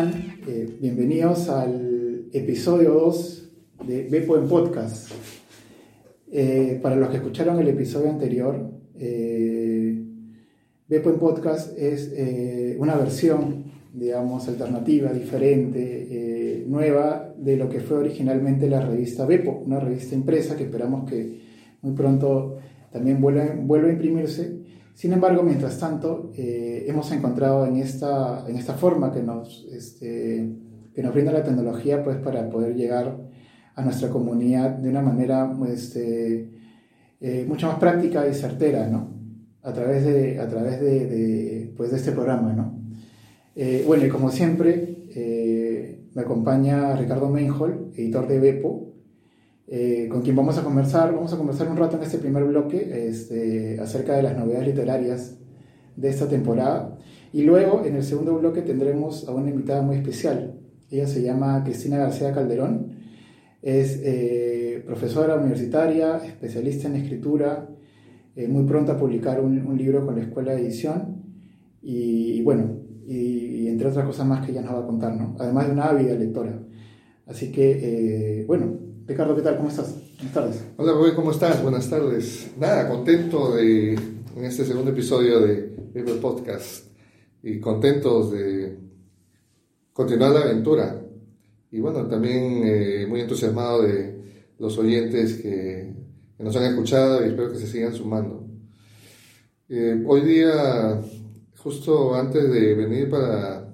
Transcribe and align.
Eh, 0.00 0.76
bienvenidos 0.80 1.48
al 1.48 2.26
episodio 2.32 2.92
2 2.92 3.50
de 3.84 4.04
Bepo 4.04 4.36
en 4.36 4.46
Podcast. 4.46 5.10
Eh, 6.30 6.78
para 6.80 6.94
los 6.94 7.08
que 7.08 7.16
escucharon 7.16 7.58
el 7.58 7.66
episodio 7.66 8.08
anterior, 8.08 8.70
eh, 8.94 10.00
Bepo 10.86 11.10
en 11.10 11.18
Podcast 11.18 11.76
es 11.76 12.12
eh, 12.14 12.76
una 12.78 12.96
versión, 12.96 13.64
digamos, 13.92 14.46
alternativa, 14.46 15.12
diferente, 15.12 16.64
nueva 16.68 17.34
de 17.36 17.56
lo 17.56 17.68
que 17.68 17.80
fue 17.80 17.96
originalmente 17.96 18.70
la 18.70 18.86
revista 18.86 19.26
Bepo, 19.26 19.64
una 19.66 19.80
revista 19.80 20.14
impresa 20.14 20.56
que 20.56 20.64
esperamos 20.64 21.10
que 21.10 21.40
muy 21.82 21.94
pronto 21.94 22.58
también 22.92 23.20
vuelva 23.20 23.88
a 23.88 23.92
imprimirse 23.92 24.57
sin 24.98 25.12
embargo, 25.12 25.44
mientras 25.44 25.78
tanto, 25.78 26.32
eh, 26.34 26.84
hemos 26.88 27.12
encontrado 27.12 27.64
en 27.66 27.76
esta, 27.76 28.44
en 28.48 28.56
esta 28.56 28.74
forma 28.74 29.12
que 29.12 29.22
nos, 29.22 29.64
este, 29.70 30.56
que 30.92 31.02
nos 31.04 31.14
brinda 31.14 31.30
la 31.30 31.44
tecnología 31.44 32.02
pues, 32.02 32.16
para 32.16 32.50
poder 32.50 32.74
llegar 32.74 33.16
a 33.76 33.84
nuestra 33.84 34.08
comunidad 34.08 34.70
de 34.70 34.88
una 34.88 35.00
manera 35.00 35.56
este, 35.68 36.50
eh, 37.20 37.44
mucho 37.46 37.68
más 37.68 37.78
práctica 37.78 38.26
y 38.26 38.34
certera, 38.34 38.88
¿no? 38.88 39.14
A 39.62 39.72
través 39.72 40.04
de, 40.04 40.40
a 40.40 40.48
través 40.48 40.80
de, 40.80 41.72
pues, 41.76 41.92
de 41.92 41.96
este 41.96 42.10
programa, 42.10 42.52
¿no? 42.52 42.80
Eh, 43.54 43.84
bueno, 43.86 44.04
y 44.04 44.08
como 44.08 44.32
siempre, 44.32 46.10
me 46.12 46.22
acompaña 46.22 46.96
Ricardo 46.96 47.28
Meinhol, 47.28 47.92
editor 47.94 48.26
de 48.26 48.40
Bepo, 48.40 48.87
eh, 49.70 50.08
con 50.10 50.22
quien 50.22 50.34
vamos 50.34 50.56
a 50.56 50.64
conversar. 50.64 51.14
Vamos 51.14 51.32
a 51.34 51.36
conversar 51.36 51.68
un 51.68 51.76
rato 51.76 51.96
en 51.98 52.02
este 52.02 52.18
primer 52.18 52.44
bloque 52.44 53.06
este, 53.08 53.78
acerca 53.80 54.16
de 54.16 54.22
las 54.22 54.36
novedades 54.36 54.68
literarias 54.68 55.38
de 55.94 56.08
esta 56.08 56.26
temporada. 56.26 56.96
Y 57.34 57.42
luego, 57.42 57.84
en 57.84 57.96
el 57.96 58.02
segundo 58.02 58.38
bloque, 58.38 58.62
tendremos 58.62 59.28
a 59.28 59.32
una 59.32 59.50
invitada 59.50 59.82
muy 59.82 59.96
especial. 59.96 60.58
Ella 60.90 61.06
se 61.06 61.22
llama 61.22 61.62
Cristina 61.64 61.98
García 61.98 62.32
Calderón. 62.32 62.92
Es 63.60 64.00
eh, 64.02 64.82
profesora 64.86 65.34
universitaria, 65.34 66.16
especialista 66.16 66.88
en 66.88 66.96
escritura, 66.96 67.68
eh, 68.36 68.48
muy 68.48 68.64
pronta 68.64 68.92
a 68.92 68.96
publicar 68.96 69.38
un, 69.40 69.76
libro 69.76 70.06
con 70.06 70.16
la 70.16 70.22
Escuela 70.22 70.54
de 70.54 70.62
Edición. 70.62 71.24
Y, 71.82 72.40
bueno, 72.42 72.78
y, 73.06 73.66
entre 73.68 73.88
otras 73.88 74.06
cosas 74.06 74.26
más 74.26 74.46
que 74.46 74.52
ella 74.52 74.62
nos 74.62 74.72
va 74.72 74.78
a 74.78 74.86
contar, 74.86 75.14
¿no? 75.14 75.36
Además 75.38 75.66
de 75.66 75.72
una 75.74 75.90
ávida 75.90 76.14
lectora. 76.14 76.58
Así 77.26 77.52
que, 77.52 78.44
bueno, 78.46 78.88
Ricardo, 79.08 79.34
¿qué 79.34 79.40
tal? 79.40 79.56
¿Cómo 79.56 79.70
estás? 79.70 79.94
Buenas 80.16 80.34
tardes. 80.34 80.64
Hola, 80.76 80.92
Rubén, 80.92 81.14
¿cómo 81.14 81.30
estás? 81.30 81.62
Buenas 81.62 81.88
tardes. 81.88 82.50
Nada, 82.58 82.86
contento 82.90 83.54
de, 83.54 83.94
en 83.94 84.44
este 84.44 84.66
segundo 84.66 84.90
episodio 84.90 85.40
de 85.40 85.74
Ever 85.94 86.20
Podcast 86.20 86.84
y 87.42 87.58
contentos 87.58 88.32
de 88.32 88.78
continuar 89.94 90.32
la 90.32 90.40
aventura. 90.40 91.02
Y 91.70 91.80
bueno, 91.80 92.06
también 92.06 92.60
eh, 92.66 93.06
muy 93.08 93.22
entusiasmado 93.22 93.80
de 93.80 94.44
los 94.58 94.76
oyentes 94.76 95.36
que, 95.36 95.90
nos 96.38 96.54
han 96.56 96.64
escuchado 96.64 97.24
y 97.24 97.30
espero 97.30 97.50
que 97.50 97.58
se 97.60 97.66
sigan 97.66 97.94
sumando. 97.94 98.46
Eh, 99.70 100.04
hoy 100.06 100.20
día, 100.20 101.00
justo 101.56 102.14
antes 102.14 102.52
de 102.52 102.74
venir 102.74 103.08
para, 103.08 103.72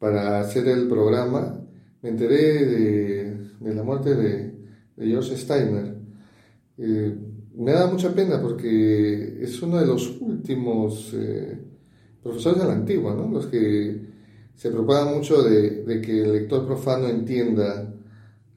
para 0.00 0.40
hacer 0.40 0.66
el 0.66 0.88
programa, 0.88 1.56
me 2.02 2.08
enteré 2.08 2.66
de 2.66 3.21
de 3.62 3.74
la 3.74 3.82
muerte 3.82 4.14
de, 4.14 4.54
de 4.96 5.06
George 5.06 5.36
Steiner. 5.36 5.96
Eh, 6.78 7.16
me 7.54 7.72
da 7.72 7.86
mucha 7.86 8.14
pena 8.14 8.40
porque 8.40 9.42
es 9.42 9.60
uno 9.62 9.78
de 9.78 9.86
los 9.86 10.20
últimos 10.20 11.12
eh, 11.14 11.58
profesores 12.22 12.60
de 12.60 12.66
la 12.66 12.74
antigua, 12.74 13.14
¿no? 13.14 13.28
los 13.28 13.46
que 13.46 14.00
se 14.54 14.70
preocupan 14.70 15.14
mucho 15.14 15.42
de, 15.42 16.00
que 16.00 16.22
el 16.22 16.32
lector 16.32 16.66
profano 16.66 17.08
entienda, 17.08 17.94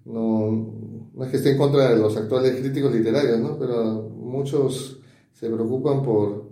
no, 0.05 1.09
no, 1.13 1.25
es 1.25 1.31
que 1.31 1.37
esté 1.37 1.51
en 1.51 1.57
contra 1.57 1.89
de 1.89 1.97
los 1.97 2.15
actuales 2.15 2.59
críticos 2.59 2.93
literarios, 2.93 3.39
¿no? 3.39 3.57
pero 3.57 4.09
muchos 4.09 4.99
se 5.33 5.49
preocupan 5.49 6.01
por 6.03 6.49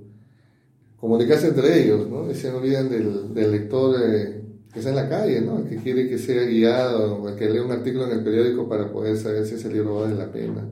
comunicarse 0.97 1.49
entre 1.49 1.83
ellos 1.83 2.09
¿no? 2.09 2.29
y 2.29 2.35
se 2.35 2.51
olvidan 2.51 2.89
del, 2.89 3.33
del 3.33 3.51
lector. 3.51 3.95
Eh, 4.01 4.42
que 4.73 4.79
está 4.79 4.89
en 4.89 4.95
la 4.95 5.07
calle, 5.07 5.41
¿no? 5.41 5.59
El 5.59 5.69
que 5.69 5.77
quiere 5.77 6.09
que 6.09 6.17
sea 6.17 6.43
guiado, 6.43 7.21
o 7.21 7.29
el 7.29 7.35
que 7.35 7.49
lee 7.49 7.59
un 7.59 7.71
artículo 7.71 8.05
en 8.05 8.17
el 8.17 8.23
periódico 8.23 8.67
para 8.67 8.91
poder 8.91 9.15
saber 9.17 9.45
si 9.45 9.55
ese 9.55 9.71
libro 9.71 10.01
vale 10.01 10.15
la 10.15 10.31
pena. 10.31 10.67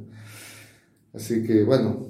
Así 1.13 1.44
que, 1.44 1.63
bueno, 1.63 2.07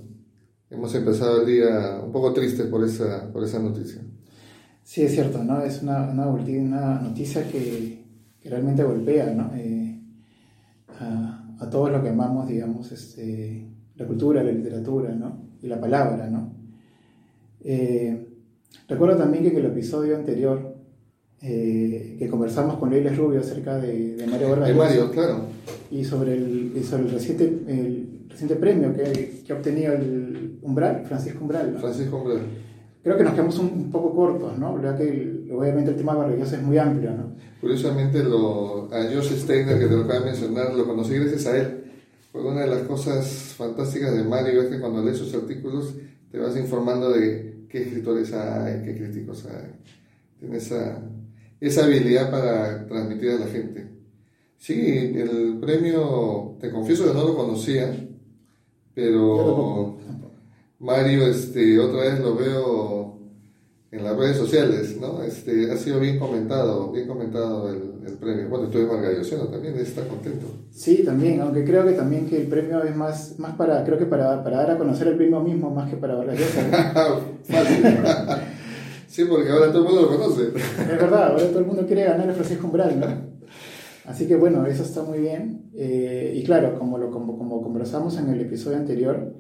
hemos 0.70 0.96
empezado 0.96 1.42
el 1.42 1.48
día 1.48 2.00
un 2.04 2.12
poco 2.12 2.32
triste 2.32 2.64
por 2.66 2.84
esa, 2.86 3.30
por 3.32 3.44
esa 3.44 3.60
noticia. 3.60 4.02
Sí, 4.84 5.04
es 5.04 5.12
cierto, 5.12 5.44
¿no? 5.44 5.62
Es 5.62 5.82
una, 5.82 6.10
una, 6.10 6.28
una 6.28 7.02
noticia 7.02 7.46
que, 7.48 8.06
que, 8.40 8.50
realmente 8.50 8.84
golpea, 8.84 9.34
¿no? 9.34 9.52
Eh, 9.56 10.02
a, 11.00 11.56
a 11.60 11.70
todo 11.70 11.90
lo 11.90 12.02
que 12.02 12.10
amamos, 12.10 12.48
digamos, 12.48 12.90
este, 12.92 13.68
la 13.96 14.08
cultura, 14.08 14.44
la 14.44 14.52
literatura, 14.52 15.14
¿no? 15.14 15.50
Y 15.62 15.68
la 15.68 15.80
palabra, 15.80 16.30
¿no? 16.30 16.56
Eh, 17.60 18.28
recuerdo 18.88 19.18
también 19.18 19.44
que 19.44 19.50
en 19.50 19.58
el 19.58 19.66
episodio 19.68 20.16
anterior 20.16 20.71
eh, 21.44 22.16
que 22.20 22.28
conversamos 22.28 22.78
con 22.78 22.92
Leila 22.92 23.12
Rubio 23.14 23.40
acerca 23.40 23.78
de, 23.78 24.16
de 24.16 24.28
Mario 24.28 24.50
Vargas. 24.50 24.68
De 24.68 24.76
Mario, 24.76 25.12
claro. 25.12 25.46
Y 25.90 26.04
sobre 26.04 26.36
el, 26.36 26.84
sobre 26.84 27.04
el, 27.04 27.12
reciente, 27.12 27.46
el 27.68 28.28
reciente 28.30 28.56
premio 28.56 28.94
que, 28.94 29.42
que 29.46 29.52
ha 29.52 29.56
obtenido 29.56 29.94
el 29.94 30.60
Umbral, 30.62 31.04
Francisco 31.06 31.40
Umbral. 31.42 31.74
¿no? 31.74 31.80
Francisco 31.80 32.18
Umbral. 32.18 32.42
Creo 33.04 33.18
que 33.18 33.24
nos 33.24 33.34
quedamos 33.34 33.58
un, 33.58 33.68
un 33.70 33.92
poco 33.92 34.16
cortos, 34.16 34.58
¿no? 34.60 34.76
verdad 34.76 34.98
que 34.98 35.50
obviamente 35.52 35.92
el 35.92 35.98
tema 35.98 36.14
Vargas 36.14 36.54
es 36.54 36.62
muy 36.62 36.78
amplio, 36.78 37.12
¿no? 37.12 37.36
Curiosamente, 37.60 38.24
lo, 38.24 38.90
a 38.92 39.04
Josh 39.04 39.36
Steiner, 39.38 39.80
que 39.80 39.88
te 39.88 39.96
lo 39.96 40.04
acabo 40.04 40.20
de 40.20 40.26
mencionar, 40.32 40.74
lo 40.74 40.86
conocí 40.86 41.16
gracias 41.16 41.46
a 41.48 41.58
él. 41.58 41.84
Fue 42.32 42.44
una 42.44 42.62
de 42.62 42.68
las 42.68 42.84
cosas 42.84 43.56
fantásticas 43.58 44.16
de 44.16 44.24
Mario 44.24 44.62
es 44.62 44.70
que 44.70 44.80
cuando 44.80 45.04
lees 45.04 45.18
sus 45.18 45.34
artículos 45.34 45.96
te 46.32 46.40
vas 46.40 46.56
informando 46.56 47.12
de 47.12 47.66
qué 47.68 47.84
escritores 47.84 48.32
hay, 48.34 48.84
qué 48.84 48.96
críticos 48.96 49.46
hay. 49.46 49.74
Tiene 50.40 50.58
esa, 50.58 51.02
esa 51.62 51.86
habilidad 51.86 52.30
para 52.32 52.88
transmitir 52.88 53.30
a 53.32 53.40
la 53.40 53.48
gente. 53.48 53.88
Sí, 54.58 55.14
el 55.16 55.58
premio, 55.62 56.58
te 56.60 56.72
confieso 56.72 57.06
que 57.06 57.14
no 57.14 57.24
lo 57.24 57.36
conocía, 57.36 57.96
pero 58.94 59.98
Mario, 60.80 61.28
este, 61.28 61.80
otra 61.80 62.02
vez 62.02 62.20
lo 62.20 62.36
veo 62.36 63.20
en 63.92 64.04
las 64.04 64.18
redes 64.18 64.38
sociales, 64.38 64.98
¿no? 65.00 65.22
Este, 65.22 65.72
ha 65.72 65.78
sido 65.78 66.00
bien 66.00 66.18
comentado, 66.18 66.92
bien 66.92 67.08
comentado 67.08 67.70
el, 67.70 68.08
el 68.08 68.14
premio. 68.14 68.50
Bueno, 68.50 68.66
estoy 68.66 68.86
Margalloseno 68.86 69.46
también, 69.46 69.78
está 69.78 70.08
contento. 70.08 70.48
Sí, 70.72 71.04
también, 71.04 71.42
aunque 71.42 71.64
creo 71.64 71.86
que 71.86 71.94
también 71.94 72.28
que 72.28 72.38
el 72.38 72.48
premio 72.48 72.84
es 72.84 72.96
más, 72.96 73.38
más 73.38 73.56
para, 73.56 73.84
creo 73.84 73.98
que 73.98 74.06
para, 74.06 74.44
para 74.44 74.58
dar 74.58 74.72
a 74.72 74.78
conocer 74.78 75.08
el 75.08 75.18
premio 75.18 75.42
mismo, 75.42 75.70
más 75.70 75.90
que 75.90 75.98
para 75.98 76.16
Vargallosa. 76.16 77.22
Fácil. 77.44 77.86
Sí, 79.12 79.26
porque 79.26 79.50
ahora 79.50 79.74
todo 79.74 79.80
el 79.80 79.94
mundo 79.94 80.02
lo 80.04 80.18
conoce. 80.18 80.54
Es 80.56 80.88
verdad, 80.88 81.32
ahora 81.32 81.46
todo 81.50 81.60
el 81.60 81.66
mundo 81.66 81.86
quiere 81.86 82.06
ganar 82.06 82.30
el 82.30 82.34
Francisco 82.34 82.66
Umbral, 82.66 82.98
¿no? 82.98 83.08
Así 84.06 84.26
que 84.26 84.38
bueno, 84.38 84.66
eso 84.66 84.84
está 84.84 85.04
muy 85.04 85.20
bien. 85.20 85.70
Eh, 85.74 86.34
y 86.34 86.44
claro, 86.46 86.80
como, 86.80 86.98
lo, 86.98 87.12
como, 87.12 87.38
como, 87.38 87.62
conversamos 87.62 88.18
en 88.18 88.30
el 88.30 88.40
episodio 88.40 88.78
anterior, 88.78 89.36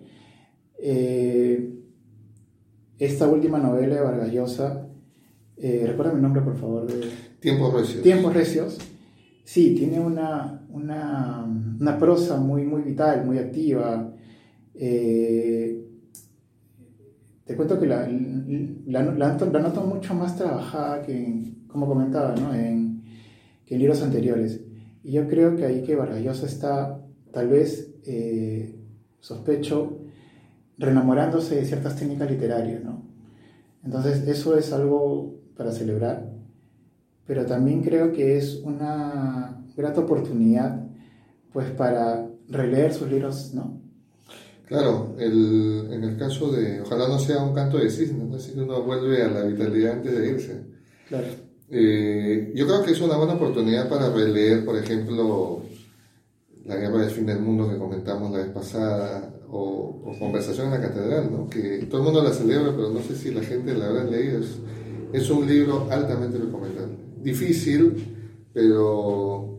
eh, 0.77 1.73
esta 2.99 3.29
última 3.29 3.59
novela 3.59 3.95
de 3.95 4.01
Vargas 4.01 4.33
Llosa, 4.33 4.89
eh, 5.55 5.85
recuérdame 5.87 6.17
el 6.17 6.23
nombre 6.23 6.41
por 6.41 6.57
favor. 6.57 6.85
De... 6.87 7.09
Tiempos 7.39 7.73
Recios. 7.73 8.03
Tiempos 8.03 8.33
Recios. 8.33 8.77
Sí, 9.45 9.73
tiene 9.73 10.01
una, 10.01 10.65
una, 10.69 11.45
una 11.79 11.97
prosa 11.97 12.35
muy, 12.35 12.65
muy 12.65 12.81
vital, 12.81 13.25
muy 13.25 13.37
activa. 13.37 14.13
Eh, 14.75 15.90
te 17.51 17.57
cuento 17.57 17.77
que 17.77 17.85
la, 17.85 18.07
la, 18.07 19.03
la, 19.03 19.37
la, 19.37 19.59
noto 19.59 19.81
mucho 19.81 20.13
más 20.13 20.37
trabajada 20.37 21.01
que, 21.01 21.53
como 21.67 21.85
comentaba, 21.85 22.33
¿no? 22.33 22.53
en, 22.55 23.03
que 23.65 23.75
en 23.75 23.81
libros 23.81 24.01
anteriores. 24.01 24.61
Y 25.03 25.11
yo 25.11 25.27
creo 25.27 25.57
que 25.57 25.65
ahí 25.65 25.81
que 25.83 25.97
Vargas 25.97 26.43
está, 26.43 27.01
tal 27.33 27.49
vez, 27.49 27.93
eh, 28.05 28.79
sospecho, 29.19 29.99
renamorándose 30.77 31.55
de 31.55 31.65
ciertas 31.65 31.97
técnicas 31.97 32.31
literarias. 32.31 32.85
¿no? 32.85 33.03
Entonces, 33.83 34.25
eso 34.29 34.57
es 34.57 34.71
algo 34.71 35.41
para 35.57 35.73
celebrar, 35.73 36.31
pero 37.25 37.45
también 37.45 37.81
creo 37.83 38.13
que 38.13 38.37
es 38.37 38.61
una 38.63 39.61
grata 39.75 39.99
oportunidad 39.99 40.87
pues, 41.51 41.69
para 41.71 42.29
releer 42.47 42.93
sus 42.93 43.11
libros 43.11 43.53
¿no? 43.53 43.81
Claro, 44.71 45.17
el, 45.19 45.89
en 45.91 46.01
el 46.05 46.15
caso 46.15 46.49
de, 46.49 46.79
ojalá 46.79 47.05
no 47.05 47.19
sea 47.19 47.43
un 47.43 47.53
canto 47.53 47.77
de 47.77 47.89
cisne, 47.89 48.23
¿no? 48.23 48.37
que 48.37 48.61
uno 48.61 48.81
vuelve 48.81 49.21
a 49.21 49.27
la 49.27 49.43
vitalidad 49.43 49.95
antes 49.95 50.17
de 50.17 50.29
irse. 50.29 50.61
Claro. 51.09 51.27
Eh, 51.69 52.53
yo 52.55 52.65
creo 52.65 52.81
que 52.81 52.91
es 52.91 53.01
una 53.01 53.17
buena 53.17 53.33
oportunidad 53.33 53.89
para 53.89 54.09
releer, 54.09 54.63
por 54.63 54.77
ejemplo, 54.77 55.61
La 56.63 56.77
guerra 56.77 56.99
del 56.99 57.09
fin 57.09 57.25
del 57.25 57.41
mundo 57.41 57.69
que 57.69 57.77
comentamos 57.77 58.31
la 58.31 58.37
vez 58.37 58.47
pasada, 58.47 59.33
o, 59.49 60.03
o 60.05 60.17
Conversación 60.17 60.67
en 60.67 60.71
la 60.71 60.87
Catedral, 60.87 61.29
¿no? 61.29 61.49
que 61.49 61.85
todo 61.89 61.97
el 61.97 62.05
mundo 62.05 62.23
la 62.23 62.31
celebra, 62.31 62.71
pero 62.73 62.91
no 62.91 63.01
sé 63.01 63.17
si 63.17 63.29
la 63.29 63.41
gente 63.41 63.73
la 63.73 63.87
habrá 63.87 64.05
leído. 64.05 64.39
Es, 64.39 64.57
es 65.11 65.29
un 65.29 65.45
libro 65.45 65.89
altamente 65.91 66.37
recomendable, 66.37 66.95
difícil, 67.21 68.47
pero 68.53 69.50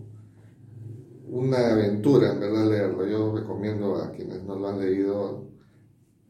una 1.32 1.73
aventura 1.73 2.32
en 2.32 2.40
verdad 2.40 2.70
leerlo. 2.70 3.06
Yo 3.08 3.34
recomiendo 3.34 3.96
a 3.96 4.12
quienes 4.12 4.43
no 4.44 4.56
lo 4.56 4.69
han 4.69 4.81
leído 4.81 5.49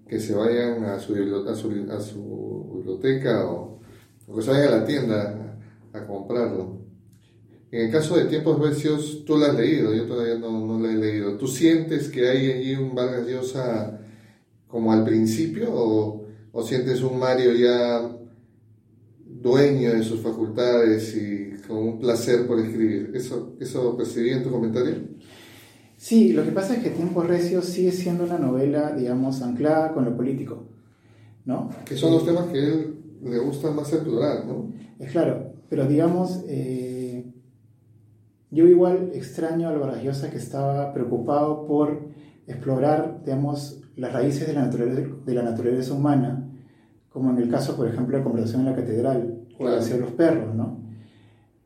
que 0.08 0.20
se 0.20 0.34
vayan 0.34 0.84
a 0.84 0.98
su, 1.00 1.14
biblioteca, 1.14 1.52
a 1.96 2.00
su, 2.00 2.74
biblioteca 2.76 3.46
o, 3.46 3.80
que 4.34 4.42
se 4.42 4.50
vayan 4.50 4.68
a 4.68 4.76
la 4.76 4.84
tienda 4.84 5.58
a, 5.92 6.06
comprarlo. 6.06 6.82
En 7.72 7.86
el 7.86 7.90
caso 7.90 8.16
de 8.16 8.26
Tiempos 8.26 8.60
Recios, 8.60 9.24
tú 9.24 9.38
lo 9.38 9.46
has 9.46 9.56
leído, 9.56 9.92
yo 9.92 10.06
todavía 10.06 10.38
no, 10.38 10.66
no 10.66 10.78
lo 10.78 10.88
he 10.88 10.94
leído. 10.94 11.36
¿Tú 11.36 11.48
sientes 11.48 12.08
que 12.08 12.28
hay 12.28 12.52
allí 12.52 12.76
un 12.76 12.94
Vargas 12.94 13.26
Llosa 13.26 13.98
como 14.68 14.92
al 14.92 15.04
principio 15.04 15.68
o, 15.72 16.26
o 16.52 16.62
sientes 16.62 17.02
un 17.02 17.18
Mario 17.18 17.54
ya 17.54 18.08
dueño 19.26 19.94
de 19.94 20.04
sus 20.04 20.20
facultades 20.20 21.16
y 21.16 21.51
con 21.66 21.76
un 21.76 21.98
placer 21.98 22.46
por 22.46 22.58
escribir. 22.58 23.12
¿Eso, 23.14 23.56
eso 23.60 23.96
percibí 23.96 24.30
en 24.30 24.42
tu 24.42 24.50
comentario? 24.50 24.94
Sí, 25.96 26.32
lo 26.32 26.44
que 26.44 26.50
pasa 26.50 26.74
es 26.74 26.82
que 26.82 26.90
Tiempos 26.90 27.26
Recios 27.26 27.66
sigue 27.66 27.92
siendo 27.92 28.24
una 28.24 28.38
novela, 28.38 28.92
digamos, 28.92 29.40
anclada 29.42 29.92
con 29.92 30.04
lo 30.04 30.16
político, 30.16 30.64
¿no? 31.44 31.70
Que 31.84 31.96
son 31.96 32.12
los 32.12 32.24
temas 32.24 32.46
que 32.46 32.58
a 32.58 32.64
él 32.64 32.96
le 33.22 33.38
gusta 33.38 33.70
más 33.70 33.92
explorar, 33.92 34.44
¿no? 34.46 34.72
Es 34.98 35.12
claro, 35.12 35.54
pero 35.68 35.86
digamos, 35.86 36.42
eh, 36.48 37.32
yo 38.50 38.66
igual 38.66 39.10
extraño 39.14 39.68
a 39.68 39.78
Vargas 39.78 40.22
que 40.22 40.38
estaba 40.38 40.92
preocupado 40.92 41.66
por 41.66 42.08
explorar, 42.46 43.22
digamos, 43.24 43.80
las 43.96 44.12
raíces 44.12 44.48
de 44.48 44.54
la 44.54 44.62
naturaleza, 44.62 45.08
de 45.24 45.34
la 45.34 45.42
naturaleza 45.42 45.94
humana 45.94 46.48
como 47.12 47.30
en 47.30 47.38
el 47.38 47.50
caso, 47.50 47.76
por 47.76 47.86
ejemplo, 47.86 48.16
de 48.16 48.24
Conversación 48.24 48.62
en 48.62 48.70
la 48.70 48.76
Catedral, 48.76 49.38
o 49.58 49.68
Hacia 49.68 49.98
los 49.98 50.10
Perros, 50.12 50.54
¿no? 50.54 50.81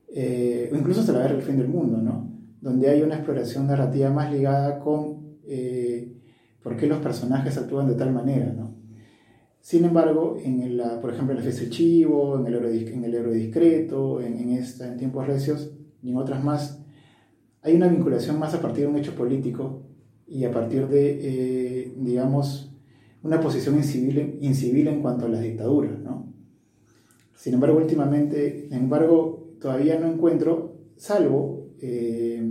Eh, 0.08 0.70
o 0.73 0.76
incluso 0.76 1.00
hasta 1.00 1.12
la 1.12 1.20
Guerra 1.20 1.35
del 1.35 1.43
Fin 1.43 1.58
del 1.58 1.69
Mundo, 1.69 1.99
¿no? 1.99 2.31
Donde 2.61 2.88
hay 2.88 3.03
una 3.03 3.17
exploración 3.17 3.67
narrativa 3.67 4.11
más 4.11 4.32
ligada 4.32 4.79
con 4.79 5.38
eh, 5.44 6.17
por 6.62 6.76
qué 6.76 6.87
los 6.87 6.99
personajes 6.99 7.56
actúan 7.58 7.88
de 7.88 7.94
tal 7.94 8.12
manera, 8.12 8.53
¿no? 8.53 8.75
Sin 9.61 9.85
embargo, 9.85 10.37
en 10.43 10.76
la, 10.76 11.00
por 11.00 11.12
ejemplo, 11.12 11.32
en 11.32 11.38
la 11.38 11.43
Fiesta 11.43 11.69
Chivo, 11.69 12.38
en 12.38 12.47
el 12.47 12.55
Héroe, 12.55 12.93
en 12.93 13.05
el 13.05 13.14
héroe 13.14 13.35
Discreto, 13.35 14.20
en, 14.20 14.38
en, 14.38 14.50
esta, 14.50 14.87
en 14.87 14.97
Tiempos 14.97 15.26
Recios 15.26 15.73
y 16.03 16.11
en 16.11 16.17
otras 16.17 16.43
más, 16.44 16.81
hay 17.62 17.75
una 17.75 17.88
vinculación 17.88 18.38
más 18.38 18.55
a 18.55 18.61
partir 18.61 18.85
de 18.85 18.91
un 18.91 18.97
hecho 18.97 19.17
político 19.17 19.82
y 20.29 20.44
a 20.44 20.53
partir 20.53 20.87
de, 20.87 21.19
eh, 21.20 21.94
digamos, 21.99 22.73
una 23.25 23.41
posición 23.41 23.75
incivil, 23.75 24.38
incivil 24.41 24.87
en 24.87 25.03
cuanto 25.03 25.26
a 25.26 25.29
las 25.29 25.43
dictaduras, 25.43 25.99
¿no? 25.99 26.32
Sin 27.35 27.55
embargo, 27.55 27.79
últimamente, 27.79 28.69
embargo, 28.70 29.36
todavía 29.61 29.99
no 29.99 30.12
encuentro, 30.12 30.76
salvo 30.97 31.69
eh, 31.81 32.43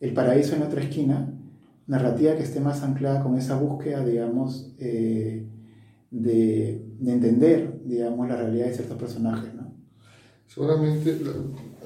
El 0.00 0.14
paraíso 0.14 0.56
en 0.56 0.62
otra 0.62 0.82
esquina, 0.82 1.32
narrativa 1.86 2.36
que 2.36 2.42
esté 2.42 2.60
más 2.60 2.82
anclada 2.82 3.22
con 3.22 3.36
esa 3.36 3.56
búsqueda, 3.56 4.04
digamos, 4.04 4.72
eh, 4.78 5.46
de, 6.10 6.82
de, 6.98 7.12
entender, 7.12 7.80
digamos, 7.84 8.28
la 8.28 8.36
realidad 8.36 8.66
de 8.66 8.74
ciertos 8.74 8.96
personajes, 8.96 9.54
¿no? 9.54 9.74
Seguramente, 10.46 11.16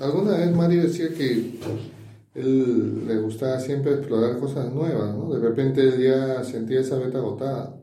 alguna 0.00 0.38
vez 0.38 0.55
Mario 0.55 0.82
decía 0.85 1.08
que 1.08 1.58
él 2.35 3.06
le 3.06 3.19
gustaba 3.19 3.61
siempre 3.61 3.93
explorar 3.94 4.38
cosas 4.38 4.73
nuevas, 4.73 5.14
¿no? 5.14 5.35
De 5.35 5.41
repente 5.41 5.81
él 5.82 6.02
ya 6.02 6.43
sentía 6.44 6.81
esa 6.81 6.99
beta 6.99 7.19
agotada 7.19 7.76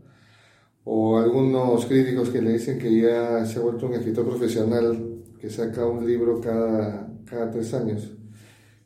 o 0.83 1.17
algunos 1.17 1.85
críticos 1.85 2.29
que 2.29 2.41
le 2.41 2.53
dicen 2.53 2.79
que 2.79 3.01
ya 3.01 3.45
se 3.45 3.59
ha 3.59 3.61
vuelto 3.61 3.85
un 3.85 3.93
escritor 3.93 4.25
profesional 4.27 5.10
que 5.41 5.49
saca 5.49 5.87
un 5.87 6.05
libro 6.05 6.39
cada, 6.39 7.11
cada 7.25 7.49
tres 7.49 7.73
años. 7.73 8.11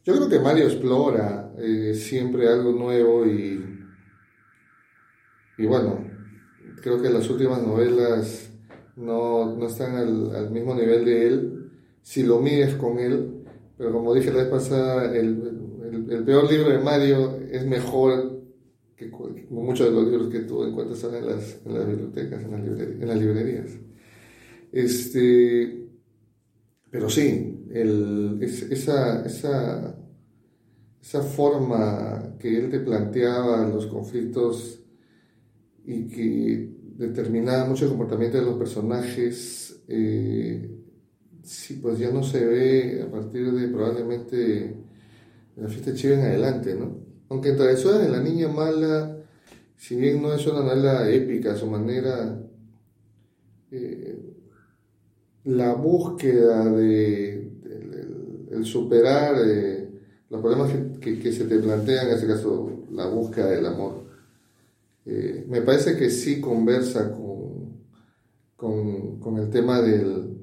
Yo 0.05 0.15
creo 0.15 0.29
que 0.29 0.39
Mario 0.39 0.65
explora 0.65 1.51
eh, 1.57 1.93
siempre 1.93 2.47
algo 2.47 2.71
nuevo 2.71 3.25
y, 3.25 3.61
y 5.57 5.65
bueno, 5.65 5.99
creo 6.81 7.01
que 7.01 7.09
las 7.09 7.29
últimas 7.29 7.61
novelas 7.61 8.49
no, 8.95 9.53
no 9.53 9.67
están 9.67 9.97
al, 9.97 10.33
al, 10.33 10.51
mismo 10.51 10.73
nivel 10.73 11.03
de 11.03 11.27
él 11.27 11.71
si 12.01 12.23
lo 12.23 12.39
mides 12.39 12.75
con 12.75 12.99
él, 12.99 13.43
pero 13.77 13.91
como 13.91 14.13
dije 14.13 14.31
la 14.31 14.43
vez 14.43 14.47
pasada, 14.47 15.13
el, 15.13 15.81
el, 15.91 16.09
el 16.09 16.23
peor 16.23 16.49
libro 16.49 16.69
de 16.69 16.79
Mario 16.79 17.37
es 17.51 17.65
mejor 17.65 18.43
que 18.95 19.11
muchos 19.49 19.87
de 19.87 19.91
los 19.91 20.05
libros 20.05 20.29
que 20.29 20.39
tú 20.41 20.63
encuentras 20.63 21.03
en 21.03 21.25
las, 21.25 21.59
en 21.65 21.73
las 21.73 21.85
bibliotecas, 21.85 22.43
en, 22.43 22.53
en, 23.01 23.07
las 23.07 23.19
librerías. 23.19 23.71
Este, 24.71 25.84
pero 26.95 27.09
sí, 27.09 27.65
el, 27.73 28.39
esa, 28.41 29.25
esa, 29.25 29.97
esa 31.01 31.21
forma 31.23 32.37
que 32.39 32.57
él 32.57 32.69
te 32.69 32.79
planteaba 32.79 33.67
los 33.67 33.87
conflictos 33.87 34.81
y 35.83 36.07
que 36.07 36.69
determinaba 36.95 37.65
mucho 37.65 37.83
el 37.83 37.89
comportamiento 37.89 38.37
de 38.37 38.45
los 38.45 38.57
personajes, 38.57 39.83
eh, 39.89 40.73
sí, 41.43 41.79
pues 41.81 41.99
ya 41.99 42.11
no 42.11 42.23
se 42.23 42.45
ve 42.45 43.01
a 43.01 43.11
partir 43.11 43.51
de 43.51 43.67
probablemente 43.67 44.77
la 45.57 45.67
fiesta 45.67 45.93
chiva 45.93 46.13
en 46.13 46.21
adelante, 46.21 46.75
¿no? 46.75 46.97
Aunque 47.27 47.49
en 47.49 47.57
Travesuras 47.57 48.03
de 48.03 48.09
la 48.09 48.21
Niña 48.21 48.47
Mala, 48.47 49.17
si 49.75 49.97
bien 49.97 50.21
no 50.21 50.33
es 50.33 50.47
una 50.47 50.61
novela 50.61 51.09
épica 51.09 51.57
su 51.57 51.67
manera, 51.67 52.41
eh, 53.69 54.04
la 55.45 55.73
búsqueda 55.73 56.65
de, 56.65 57.51
el 58.51 58.65
superar 58.65 59.35
eh, 59.45 59.89
los 60.29 60.41
problemas 60.41 60.71
que, 60.99 61.31
se 61.31 61.45
te 61.45 61.59
plantean, 61.59 62.07
en 62.07 62.13
este 62.13 62.27
caso 62.27 62.83
la 62.91 63.07
búsqueda 63.07 63.47
del 63.47 63.65
amor, 63.65 64.05
eh, 65.05 65.45
me 65.47 65.61
parece 65.61 65.95
que 65.95 66.09
sí 66.09 66.41
conversa 66.41 67.11
con, 67.11 67.77
con, 68.55 69.19
con 69.19 69.37
el 69.37 69.49
tema 69.49 69.81
de 69.81 70.35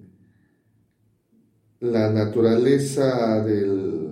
la 1.81 2.11
naturaleza 2.11 3.45
del 3.45 4.03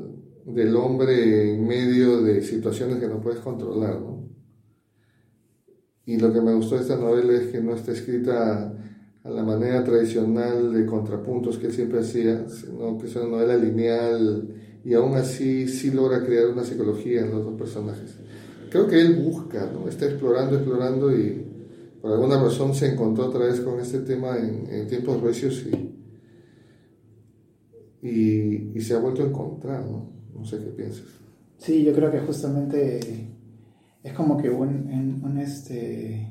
del 0.54 0.76
hombre 0.76 1.54
en 1.54 1.66
medio 1.66 2.22
de 2.22 2.42
situaciones 2.42 2.98
que 2.98 3.08
no 3.08 3.20
puedes 3.20 3.40
controlar, 3.40 4.00
¿no? 4.00 4.28
Y 6.06 6.18
lo 6.18 6.32
que 6.32 6.40
me 6.40 6.54
gustó 6.54 6.76
de 6.76 6.82
esta 6.82 6.96
novela 6.96 7.34
es 7.34 7.48
que 7.48 7.60
no 7.60 7.74
está 7.74 7.92
escrita 7.92 8.72
a 9.22 9.30
la 9.30 9.42
manera 9.42 9.84
tradicional 9.84 10.72
de 10.72 10.86
contrapuntos 10.86 11.58
que 11.58 11.66
él 11.66 11.72
siempre 11.72 12.00
hacía, 12.00 12.48
sino 12.48 12.96
que 12.98 13.06
es 13.06 13.16
una 13.16 13.26
novela 13.26 13.56
lineal 13.56 14.54
y 14.84 14.94
aún 14.94 15.14
así 15.16 15.68
sí 15.68 15.90
logra 15.90 16.24
crear 16.24 16.48
una 16.48 16.64
psicología 16.64 17.20
en 17.20 17.30
los 17.30 17.44
dos 17.44 17.54
personajes. 17.54 18.16
Creo 18.70 18.86
que 18.86 19.00
él 19.00 19.16
busca, 19.16 19.70
¿no? 19.72 19.88
Está 19.88 20.06
explorando, 20.06 20.56
explorando 20.56 21.14
y 21.14 21.46
por 22.00 22.12
alguna 22.12 22.42
razón 22.42 22.74
se 22.74 22.92
encontró 22.92 23.26
otra 23.26 23.46
vez 23.46 23.60
con 23.60 23.78
este 23.78 23.98
tema 24.00 24.38
en, 24.38 24.86
tiempos 24.86 25.20
recios 25.20 25.66
y, 25.66 25.96
y, 28.06 28.72
y 28.74 28.80
se 28.80 28.94
ha 28.94 28.98
vuelto 28.98 29.22
a 29.22 29.26
encontrar, 29.26 29.84
¿no? 29.84 30.10
No 30.34 30.44
sé 30.44 30.58
qué 30.58 30.70
piensas. 30.70 31.04
Sí, 31.58 31.84
yo 31.84 31.92
creo 31.92 32.10
que 32.10 32.20
justamente 32.20 33.00
es 34.02 34.12
como 34.14 34.38
que 34.38 34.48
un, 34.48 35.20
un, 35.22 35.38
este 35.38 36.29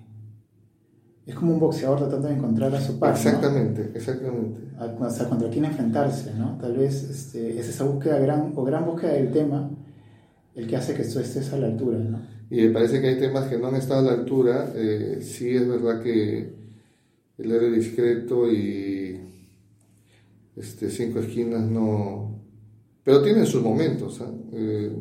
es 1.29 1.35
como 1.35 1.53
un 1.53 1.59
boxeador 1.59 1.99
tratando 1.99 2.27
de 2.27 2.33
encontrar 2.33 2.73
a 2.73 2.81
su 2.81 2.97
par. 2.97 3.11
Exactamente, 3.11 3.91
exactamente. 3.93 4.61
O 4.99 5.09
sea, 5.11 5.29
contra 5.29 5.47
quién 5.51 5.65
enfrentarse, 5.65 6.33
¿no? 6.33 6.57
Tal 6.57 6.75
vez 6.75 7.03
este, 7.03 7.59
es 7.59 7.69
esa 7.69 7.83
búsqueda 7.83 8.17
gran, 8.17 8.51
o 8.55 8.63
gran 8.63 8.83
búsqueda 8.83 9.13
del 9.13 9.31
tema 9.31 9.69
el 10.55 10.65
que 10.65 10.75
hace 10.75 10.95
que 10.95 11.03
tú 11.03 11.19
estés 11.19 11.53
a 11.53 11.57
la 11.57 11.67
altura, 11.67 11.99
¿no? 11.99 12.19
Y 12.49 12.63
me 12.63 12.69
parece 12.71 12.99
que 12.99 13.09
hay 13.09 13.19
temas 13.19 13.47
que 13.47 13.59
no 13.59 13.67
han 13.67 13.75
estado 13.75 13.99
a 13.99 14.11
la 14.11 14.19
altura. 14.19 14.73
Eh, 14.75 15.19
sí 15.21 15.55
es 15.55 15.67
verdad 15.67 16.01
que 16.01 16.51
el 17.37 17.51
héroe 17.51 17.69
discreto 17.69 18.51
y 18.51 19.19
este, 20.57 20.89
cinco 20.89 21.19
esquinas 21.19 21.61
no, 21.61 22.41
pero 23.03 23.21
tiene 23.21 23.45
sus 23.45 23.61
momentos. 23.61 24.19
¿ah? 24.21 24.31
Eh, 24.51 24.91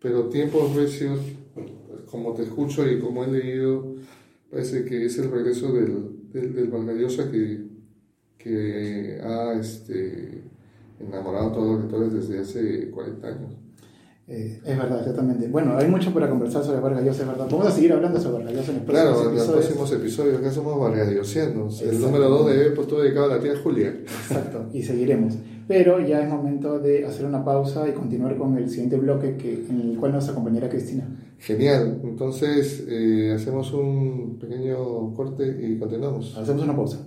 pero 0.00 0.28
tiempos 0.28 0.76
recios, 0.76 1.18
como 2.08 2.34
te 2.34 2.44
escucho 2.44 2.88
y 2.88 3.00
como 3.00 3.24
he 3.24 3.32
leído, 3.32 3.97
parece 4.50 4.84
que 4.84 5.06
es 5.06 5.18
el 5.18 5.30
regreso 5.30 5.72
del, 5.72 6.30
del, 6.32 6.54
del 6.54 6.70
que, 7.30 7.66
que 8.38 9.20
ha 9.22 9.52
este, 9.54 10.44
enamorado 11.00 11.48
a 11.48 11.52
todos 11.52 11.66
los 11.72 11.80
lectores 11.82 12.12
desde 12.12 12.40
hace 12.40 12.90
40 12.90 13.26
años. 13.26 13.52
Eh, 14.30 14.60
es 14.62 14.76
verdad, 14.76 14.98
exactamente. 14.98 15.48
Bueno, 15.48 15.78
hay 15.78 15.88
mucho 15.88 16.12
para 16.12 16.28
conversar 16.28 16.62
sobre 16.62 16.80
Vargas 16.80 17.02
Llosa, 17.02 17.22
es 17.22 17.28
verdad. 17.28 17.48
Vamos 17.50 17.66
a 17.66 17.70
seguir 17.70 17.94
hablando 17.94 18.20
sobre 18.20 18.44
Vargas 18.44 18.54
Llosa 18.54 18.70
en 18.72 18.76
los 18.76 18.84
próximos 18.84 19.16
claro, 19.16 19.30
episodios. 19.30 19.44
Claro, 19.44 19.52
en 19.52 19.56
los 19.56 19.66
próximos 19.66 19.92
episodios. 19.92 20.38
Acá 20.38 20.50
somos 20.50 20.80
Vargas 20.80 21.08
El 21.80 22.00
número 22.00 22.28
2 22.28 22.46
de 22.46 22.70
pues 22.72 22.88
todo 22.88 23.00
dedicado 23.00 23.32
a 23.32 23.36
la 23.36 23.42
tía 23.42 23.52
Julia. 23.62 23.88
Exacto, 23.88 24.68
y 24.74 24.82
seguiremos. 24.82 25.34
Pero 25.68 26.00
ya 26.00 26.22
es 26.22 26.28
momento 26.30 26.78
de 26.78 27.04
hacer 27.04 27.26
una 27.26 27.44
pausa 27.44 27.86
y 27.86 27.92
continuar 27.92 28.36
con 28.38 28.56
el 28.56 28.70
siguiente 28.70 28.96
bloque 28.96 29.36
que, 29.36 29.66
en 29.68 29.80
el 29.82 29.98
cual 29.98 30.12
nos 30.12 30.28
acompañará 30.28 30.68
Cristina. 30.68 31.06
Genial. 31.38 32.00
Entonces, 32.02 32.86
eh, 32.88 33.32
hacemos 33.36 33.72
un 33.74 34.38
pequeño 34.40 35.12
corte 35.14 35.58
y 35.62 35.78
continuamos. 35.78 36.36
Hacemos 36.36 36.62
una 36.62 36.74
pausa. 36.74 36.98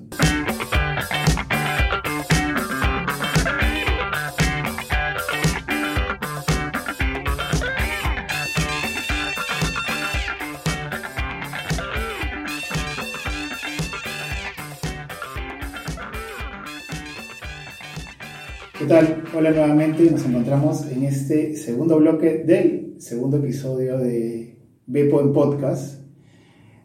Tal? 18.91 19.23
Hola 19.33 19.51
nuevamente, 19.51 20.11
nos 20.11 20.25
encontramos 20.25 20.85
en 20.91 21.05
este 21.05 21.55
segundo 21.55 21.95
bloque 21.95 22.43
del 22.45 22.95
segundo 22.97 23.37
episodio 23.37 23.97
de 23.97 24.57
Bepo 24.85 25.21
en 25.21 25.31
Podcast. 25.31 26.01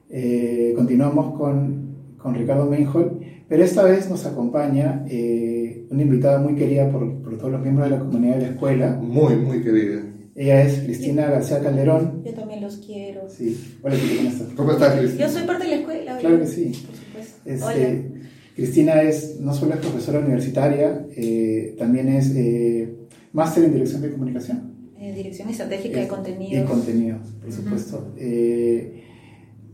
Eh, 0.08 0.72
continuamos 0.76 1.36
con, 1.36 2.14
con 2.16 2.36
Ricardo 2.36 2.66
Menjol, 2.66 3.18
pero 3.48 3.64
esta 3.64 3.82
vez 3.82 4.08
nos 4.08 4.24
acompaña 4.24 5.04
eh, 5.10 5.84
una 5.90 6.02
invitada 6.02 6.38
muy 6.38 6.54
querida 6.54 6.88
por, 6.92 7.22
por 7.22 7.38
todos 7.38 7.50
los 7.50 7.60
miembros 7.60 7.90
de 7.90 7.96
la 7.96 8.00
comunidad 8.00 8.36
de 8.36 8.42
la 8.42 8.48
escuela. 8.50 8.96
Muy, 9.02 9.34
muy 9.34 9.60
querida. 9.64 10.02
Ella 10.36 10.62
es 10.62 10.78
Cristina 10.84 11.28
García 11.28 11.58
Calderón. 11.58 12.22
Yo 12.24 12.34
también 12.34 12.60
los 12.60 12.76
quiero. 12.76 13.28
Sí. 13.28 13.78
Hola, 13.82 13.96
Cristina, 13.96 14.30
¿cómo 14.30 14.30
estás? 14.30 14.54
¿Cómo 14.54 14.72
estás, 14.72 14.98
Cristina? 15.00 15.26
Yo 15.26 15.32
soy 15.32 15.42
parte 15.44 15.64
de 15.64 15.70
la 15.70 15.76
escuela. 15.76 16.18
Claro 16.18 16.38
que 16.38 16.46
sí. 16.46 16.72
Por 16.86 16.94
supuesto. 16.94 17.36
Este, 17.44 17.64
Hola. 17.64 18.15
Cristina 18.56 19.02
es, 19.02 19.38
no 19.38 19.52
solo 19.54 19.74
es 19.74 19.80
profesora 19.80 20.18
universitaria, 20.20 21.06
eh, 21.14 21.76
también 21.78 22.08
es 22.08 22.32
eh, 22.34 22.94
máster 23.32 23.64
en 23.64 23.72
dirección 23.74 24.00
de 24.00 24.10
comunicación. 24.10 24.72
Eh, 24.98 25.12
Dirección 25.14 25.50
Estratégica 25.50 25.98
de 25.98 26.04
Y 26.06 26.08
Contenidos. 26.08 26.70
contenidos, 26.70 27.20
por 27.38 27.48
Ujú. 27.50 27.58
supuesto. 27.62 28.14
Eh, 28.18 29.02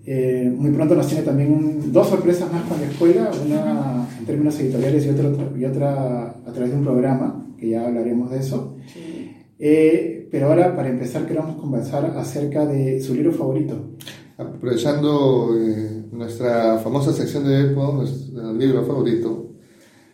eh, 0.05 0.53
muy 0.57 0.73
pronto 0.73 0.97
nos 0.97 1.07
tiene 1.07 1.23
también 1.23 1.53
un- 1.53 1.93
dos 1.93 2.09
sorpresas 2.09 2.53
más 2.53 2.65
con 2.65 2.81
la 2.81 2.89
escuela, 2.89 3.31
una 3.47 4.09
en 4.19 4.27
términos 4.27 4.59
editoriales 4.59 5.07
y 5.07 5.11
otra, 5.11 5.31
y 5.57 5.65
otra 5.65 6.31
a 6.45 6.53
través 6.53 6.73
de 6.73 6.77
un 6.79 6.83
programa, 6.85 7.47
que 7.57 7.69
ya 7.69 7.87
hablaremos 7.87 8.33
de 8.33 8.39
eso. 8.41 8.77
Sí. 8.93 9.31
Eh, 9.61 10.27
pero 10.29 10.49
ahora, 10.49 10.75
para 10.75 10.89
empezar, 10.89 11.25
queremos 11.25 11.55
conversar 11.57 12.05
acerca 12.17 12.67
de 12.67 13.01
su 13.01 13.15
libro 13.15 13.31
favorito. 13.33 13.91
Aprovechando 14.37 15.57
eh, 15.57 16.02
nuestra 16.13 16.79
famosa 16.79 17.13
sección 17.13 17.45
de 17.49 17.71
nuestro 17.73 18.53
libro 18.53 18.85
favorito, 18.85 19.55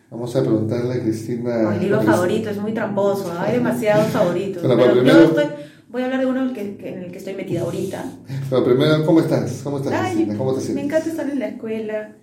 vamos 0.09 0.35
a 0.35 0.41
preguntarle 0.41 0.93
a 0.95 1.01
Cristina. 1.03 1.69
Mi 1.71 1.79
libro 1.79 2.01
favorito 2.01 2.49
es 2.49 2.57
muy 2.57 2.73
tramposo, 2.73 3.31
¿ah? 3.31 3.43
hay 3.43 3.57
demasiados 3.57 4.07
favoritos. 4.07 4.61
Pero 4.61 4.75
pero 4.77 4.95
yo 4.95 5.01
primero- 5.01 5.19
estoy- 5.25 5.45
voy 5.89 6.01
a 6.01 6.05
hablar 6.05 6.19
de 6.21 6.25
uno 6.25 6.41
en 6.41 6.47
el 6.49 6.53
que, 6.53 6.77
que- 6.77 6.89
en 6.93 7.03
el 7.03 7.11
que 7.11 7.17
estoy 7.17 7.33
metida 7.35 7.61
ahorita. 7.61 8.05
Pero 8.49 8.63
primero, 8.63 9.05
¿cómo 9.05 9.19
estás? 9.19 9.61
¿Cómo 9.63 9.77
estás, 9.77 9.93
Ay, 9.93 10.13
Cristina? 10.15 10.37
¿Cómo 10.37 10.51
te 10.53 10.57
me 10.57 10.63
sientes? 10.63 10.85
encanta 10.85 11.09
estar 11.09 11.29
en 11.29 11.39
la 11.39 11.47
escuela. 11.49 12.15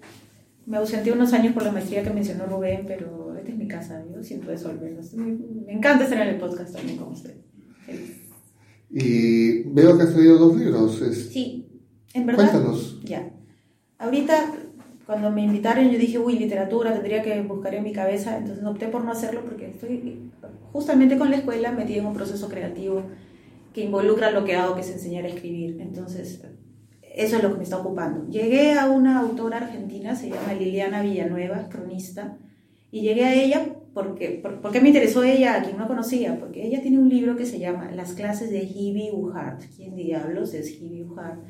Me 0.66 0.78
ausenté 0.78 1.12
unos 1.12 1.32
años 1.32 1.52
por 1.54 1.62
la 1.62 1.70
maestría 1.72 2.02
que 2.02 2.10
mencionó 2.10 2.46
Rubén, 2.46 2.84
pero 2.88 3.34
esta 3.38 3.50
es 3.52 3.56
mi 3.58 3.68
casa, 3.68 4.02
yo 4.12 4.22
siento 4.22 4.48
resolverlo. 4.48 5.00
Me 5.14 5.72
encanta 5.72 6.04
estar 6.04 6.20
en 6.26 6.28
el 6.34 6.40
podcast 6.40 6.74
también 6.74 6.98
con 6.98 7.12
usted. 7.12 7.34
Feliz. 7.84 8.16
Y 8.90 9.62
veo 9.68 9.96
que 9.96 10.02
has 10.04 10.12
traído 10.14 10.38
dos 10.38 10.56
libros. 10.56 11.00
es- 11.02 11.28
Sí, 11.28 11.68
en 12.14 12.26
verdad. 12.26 12.50
Cuéntanos. 12.50 13.00
Ya. 13.04 13.30
Ahorita, 13.98 14.52
cuando 15.06 15.30
me 15.30 15.42
invitaron, 15.42 15.88
yo 15.90 15.98
dije, 15.98 16.18
uy, 16.18 16.38
literatura, 16.38 16.92
tendría 16.92 17.22
que 17.22 17.40
buscar 17.42 17.74
en 17.74 17.84
mi 17.84 17.92
cabeza. 17.92 18.36
Entonces 18.36 18.64
opté 18.64 18.88
por 18.88 19.04
no 19.04 19.12
hacerlo 19.12 19.42
porque 19.44 19.70
estoy 19.70 20.30
justamente 20.72 21.16
con 21.16 21.30
la 21.30 21.36
escuela 21.36 21.72
metida 21.72 21.98
en 21.98 22.06
un 22.06 22.14
proceso 22.14 22.48
creativo 22.48 23.02
que 23.72 23.82
involucra 23.84 24.30
lo 24.30 24.44
que 24.44 24.56
hago, 24.56 24.74
que 24.74 24.80
es 24.80 24.90
enseñar 24.90 25.24
a 25.24 25.28
escribir. 25.28 25.78
Entonces, 25.80 26.42
eso 27.14 27.36
es 27.36 27.42
lo 27.42 27.52
que 27.52 27.58
me 27.58 27.64
está 27.64 27.78
ocupando. 27.78 28.28
Llegué 28.28 28.72
a 28.72 28.86
una 28.90 29.20
autora 29.20 29.58
argentina, 29.58 30.16
se 30.16 30.30
llama 30.30 30.54
Liliana 30.54 31.02
Villanueva, 31.02 31.68
cronista, 31.68 32.36
y 32.90 33.02
llegué 33.02 33.24
a 33.24 33.34
ella 33.34 33.66
porque, 33.94 34.40
por, 34.42 34.60
¿por 34.60 34.72
qué 34.72 34.80
me 34.80 34.88
interesó 34.88 35.24
ella 35.24 35.56
a 35.56 35.62
quien 35.62 35.78
no 35.78 35.88
conocía? 35.88 36.38
Porque 36.38 36.66
ella 36.66 36.82
tiene 36.82 36.98
un 36.98 37.08
libro 37.08 37.36
que 37.36 37.46
se 37.46 37.58
llama 37.58 37.90
Las 37.92 38.12
clases 38.12 38.50
de 38.50 38.62
Hibi 38.62 39.10
Uhart. 39.12 39.62
¿Quién 39.74 39.96
diablos 39.96 40.52
es 40.52 40.80
Hibi 40.80 41.02
Uhart? 41.02 41.40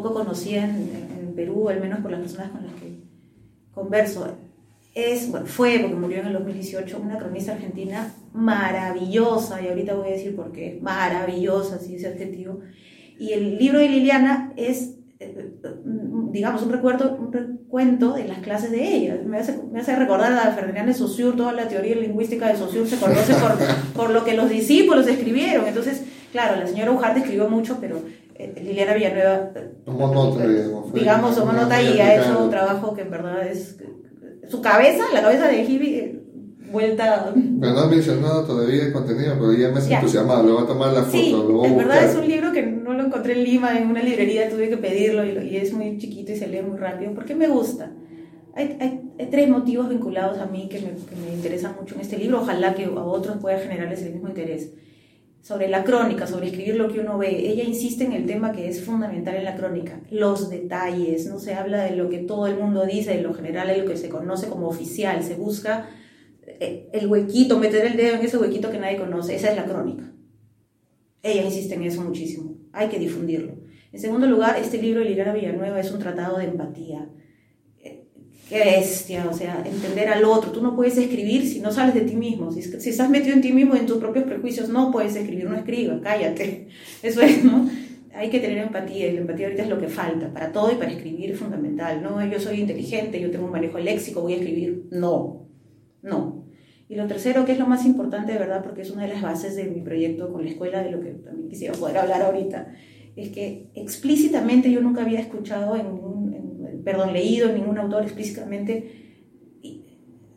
Poco 0.00 0.14
conocida 0.14 0.64
en, 0.64 1.08
en 1.18 1.34
Perú, 1.34 1.68
al 1.68 1.80
menos 1.80 1.98
por 1.98 2.12
las 2.12 2.20
personas 2.20 2.52
con 2.52 2.64
las 2.64 2.72
que 2.74 3.00
converso. 3.74 4.28
Es, 4.94 5.28
bueno, 5.28 5.46
fue, 5.46 5.80
porque 5.80 5.96
murió 5.96 6.20
en 6.20 6.28
el 6.28 6.32
2018, 6.34 7.00
una 7.00 7.18
cronista 7.18 7.52
argentina 7.52 8.14
maravillosa, 8.32 9.60
y 9.60 9.66
ahorita 9.66 9.94
voy 9.94 10.08
a 10.08 10.12
decir 10.12 10.36
por 10.36 10.52
qué, 10.52 10.78
maravillosa, 10.80 11.80
sí, 11.80 11.96
ese 11.96 12.06
adjetivo. 12.06 12.60
Y 13.18 13.32
el 13.32 13.58
libro 13.58 13.80
de 13.80 13.88
Liliana 13.88 14.52
es, 14.56 14.94
eh, 15.18 15.52
digamos, 16.30 16.62
un 16.62 16.70
recuerdo, 16.70 17.16
un 17.16 17.32
recuento 17.32 18.12
de 18.12 18.28
las 18.28 18.38
clases 18.38 18.70
de 18.70 18.94
ella. 18.94 19.20
Me 19.24 19.38
hace, 19.38 19.60
me 19.72 19.80
hace 19.80 19.96
recordar 19.96 20.32
a 20.32 20.52
Ferdinand 20.52 20.86
de 20.86 20.94
Saussure, 20.94 21.36
toda 21.36 21.52
la 21.52 21.66
teoría 21.66 21.96
lingüística 21.96 22.46
de 22.46 22.56
Saussure 22.56 22.86
se 22.86 22.98
conoce 22.98 23.34
por, 23.34 23.56
por 23.94 24.10
lo 24.10 24.24
que 24.24 24.34
los 24.34 24.48
discípulos 24.48 25.08
escribieron. 25.08 25.66
Entonces, 25.66 26.04
claro, 26.30 26.60
la 26.60 26.68
señora 26.68 26.92
Ujarte 26.92 27.20
escribió 27.20 27.48
mucho, 27.48 27.78
pero 27.80 28.00
Liliana 28.38 28.94
Villanueva, 28.94 29.50
eh, 29.56 29.70
Tomó 29.84 30.14
nota, 30.14 30.46
digamos. 30.46 30.92
digamos, 30.94 31.36
tomó 31.36 31.52
nota 31.52 31.82
y 31.82 31.98
ha 32.00 32.16
hecho 32.20 32.44
un 32.44 32.50
trabajo 32.50 32.94
que 32.94 33.02
en 33.02 33.10
verdad 33.10 33.46
es... 33.48 33.76
Su 34.48 34.62
cabeza, 34.62 35.02
la 35.12 35.22
cabeza 35.22 35.48
de 35.48 35.62
Hibi, 35.62 35.94
eh, 35.94 36.22
vuelta... 36.70 37.32
Pero 37.60 37.72
no 37.72 37.78
has 37.80 37.90
mencionado 37.90 38.44
todavía 38.44 38.84
el 38.86 38.92
contenido, 38.92 39.34
pero 39.38 39.52
ya 39.52 39.68
me 39.70 39.78
has 39.78 39.90
entusiasmado. 39.90 40.44
Le 40.46 40.52
voy 40.52 40.62
a 40.62 40.66
tomar 40.66 40.92
la 40.92 41.02
foto, 41.02 41.10
Sí, 41.18 41.30
lo 41.32 41.42
voy 41.52 41.66
a 41.66 41.70
en 41.70 41.76
verdad 41.76 41.94
buscar. 41.96 42.10
es 42.10 42.16
un 42.16 42.28
libro 42.28 42.52
que 42.52 42.62
no 42.62 42.92
lo 42.94 43.04
encontré 43.06 43.32
en 43.34 43.44
Lima, 43.44 43.76
en 43.78 43.88
una 43.88 44.02
librería, 44.02 44.48
tuve 44.48 44.68
que 44.68 44.76
pedirlo 44.76 45.24
y, 45.24 45.32
lo- 45.32 45.42
y 45.42 45.56
es 45.56 45.72
muy 45.72 45.98
chiquito 45.98 46.32
y 46.32 46.36
se 46.36 46.46
lee 46.46 46.62
muy 46.62 46.78
rápido. 46.78 47.12
¿Por 47.14 47.24
qué 47.24 47.34
me 47.34 47.48
gusta? 47.48 47.90
Hay, 48.54 48.76
hay- 48.80 49.00
hay 49.18 49.26
tres 49.30 49.48
motivos 49.48 49.88
vinculados 49.88 50.38
a 50.38 50.46
mí 50.46 50.68
que 50.70 50.78
me, 50.80 50.90
que 50.90 51.16
me 51.26 51.34
interesan 51.34 51.74
mucho 51.78 51.94
en 51.96 52.00
este 52.02 52.16
libro, 52.18 52.40
ojalá 52.40 52.74
que 52.74 52.84
a 52.86 52.90
otros 52.90 53.36
pueda 53.38 53.58
generarles 53.58 54.02
el 54.02 54.12
mismo 54.14 54.28
interés. 54.28 54.70
Sobre 55.42 55.68
la 55.68 55.84
crónica, 55.84 56.26
sobre 56.26 56.48
escribir 56.48 56.76
lo 56.76 56.92
que 56.92 57.00
uno 57.00 57.16
ve. 57.16 57.50
Ella 57.50 57.64
insiste 57.64 58.04
en 58.04 58.12
el 58.12 58.26
tema 58.26 58.52
que 58.52 58.68
es 58.68 58.82
fundamental 58.84 59.36
en 59.36 59.44
la 59.44 59.56
crónica, 59.56 60.00
los 60.10 60.50
detalles. 60.50 61.26
No 61.26 61.38
se 61.38 61.54
habla 61.54 61.84
de 61.84 61.96
lo 61.96 62.08
que 62.10 62.18
todo 62.18 62.46
el 62.46 62.56
mundo 62.56 62.84
dice, 62.84 63.16
de 63.16 63.22
lo 63.22 63.32
general, 63.32 63.68
de 63.68 63.78
lo 63.78 63.86
que 63.86 63.96
se 63.96 64.08
conoce 64.08 64.48
como 64.48 64.68
oficial. 64.68 65.22
Se 65.22 65.36
busca 65.36 65.88
eh, 66.42 66.88
el 66.92 67.06
huequito, 67.06 67.58
meter 67.58 67.86
el 67.86 67.96
dedo 67.96 68.16
en 68.16 68.22
ese 68.22 68.36
huequito 68.36 68.70
que 68.70 68.78
nadie 68.78 68.98
conoce. 68.98 69.36
Esa 69.36 69.50
es 69.50 69.56
la 69.56 69.64
crónica. 69.64 70.12
Ella 71.22 71.44
insiste 71.44 71.74
en 71.74 71.82
eso 71.82 72.02
muchísimo. 72.02 72.56
Hay 72.72 72.88
que 72.88 72.98
difundirlo. 72.98 73.54
En 73.92 74.00
segundo 74.00 74.26
lugar, 74.26 74.58
este 74.58 74.80
libro 74.80 75.00
de 75.00 75.06
Liliana 75.06 75.32
Villanueva 75.32 75.80
es 75.80 75.90
un 75.90 75.98
tratado 75.98 76.38
de 76.38 76.44
empatía. 76.44 77.08
Qué 78.48 78.60
bestia, 78.60 79.28
o 79.30 79.34
sea, 79.34 79.62
entender 79.66 80.08
al 80.08 80.24
otro. 80.24 80.52
Tú 80.52 80.62
no 80.62 80.74
puedes 80.74 80.96
escribir 80.96 81.46
si 81.46 81.60
no 81.60 81.70
sales 81.70 81.94
de 81.94 82.00
ti 82.02 82.16
mismo. 82.16 82.50
Si, 82.50 82.62
si 82.62 82.88
estás 82.88 83.10
metido 83.10 83.34
en 83.34 83.42
ti 83.42 83.52
mismo, 83.52 83.74
en 83.76 83.84
tus 83.84 83.98
propios 83.98 84.24
prejuicios, 84.24 84.70
no 84.70 84.90
puedes 84.90 85.14
escribir, 85.16 85.44
no 85.50 85.56
escribas, 85.56 86.00
cállate. 86.02 86.68
Eso 87.02 87.20
es, 87.20 87.44
¿no? 87.44 87.68
Hay 88.14 88.30
que 88.30 88.40
tener 88.40 88.58
empatía 88.58 89.08
y 89.08 89.12
la 89.12 89.20
empatía 89.20 89.46
ahorita 89.46 89.64
es 89.64 89.68
lo 89.68 89.78
que 89.78 89.88
falta. 89.88 90.32
Para 90.32 90.50
todo 90.50 90.72
y 90.72 90.76
para 90.76 90.90
escribir 90.90 91.30
es 91.32 91.38
fundamental. 91.38 92.02
No, 92.02 92.24
yo 92.26 92.40
soy 92.40 92.60
inteligente, 92.60 93.20
yo 93.20 93.30
tengo 93.30 93.44
un 93.44 93.52
manejo 93.52 93.78
léxico, 93.78 94.22
voy 94.22 94.32
a 94.32 94.36
escribir. 94.36 94.86
No, 94.92 95.46
no. 96.02 96.46
Y 96.88 96.94
lo 96.94 97.06
tercero, 97.06 97.44
que 97.44 97.52
es 97.52 97.58
lo 97.58 97.66
más 97.66 97.84
importante 97.84 98.32
de 98.32 98.38
verdad, 98.38 98.62
porque 98.64 98.80
es 98.80 98.90
una 98.90 99.02
de 99.02 99.12
las 99.12 99.20
bases 99.20 99.56
de 99.56 99.64
mi 99.64 99.82
proyecto 99.82 100.32
con 100.32 100.42
la 100.42 100.48
escuela, 100.50 100.82
de 100.82 100.90
lo 100.90 101.00
que 101.02 101.10
también 101.10 101.50
quisiera 101.50 101.74
poder 101.74 101.98
hablar 101.98 102.22
ahorita, 102.22 102.72
es 103.14 103.28
que 103.28 103.68
explícitamente 103.74 104.70
yo 104.72 104.80
nunca 104.80 105.02
había 105.02 105.20
escuchado, 105.20 105.76
en 105.76 105.86
en- 105.86 106.17
perdón, 106.88 107.12
leído 107.12 107.50
en 107.50 107.56
ningún 107.56 107.76
autor 107.76 108.04
explícitamente 108.04 108.72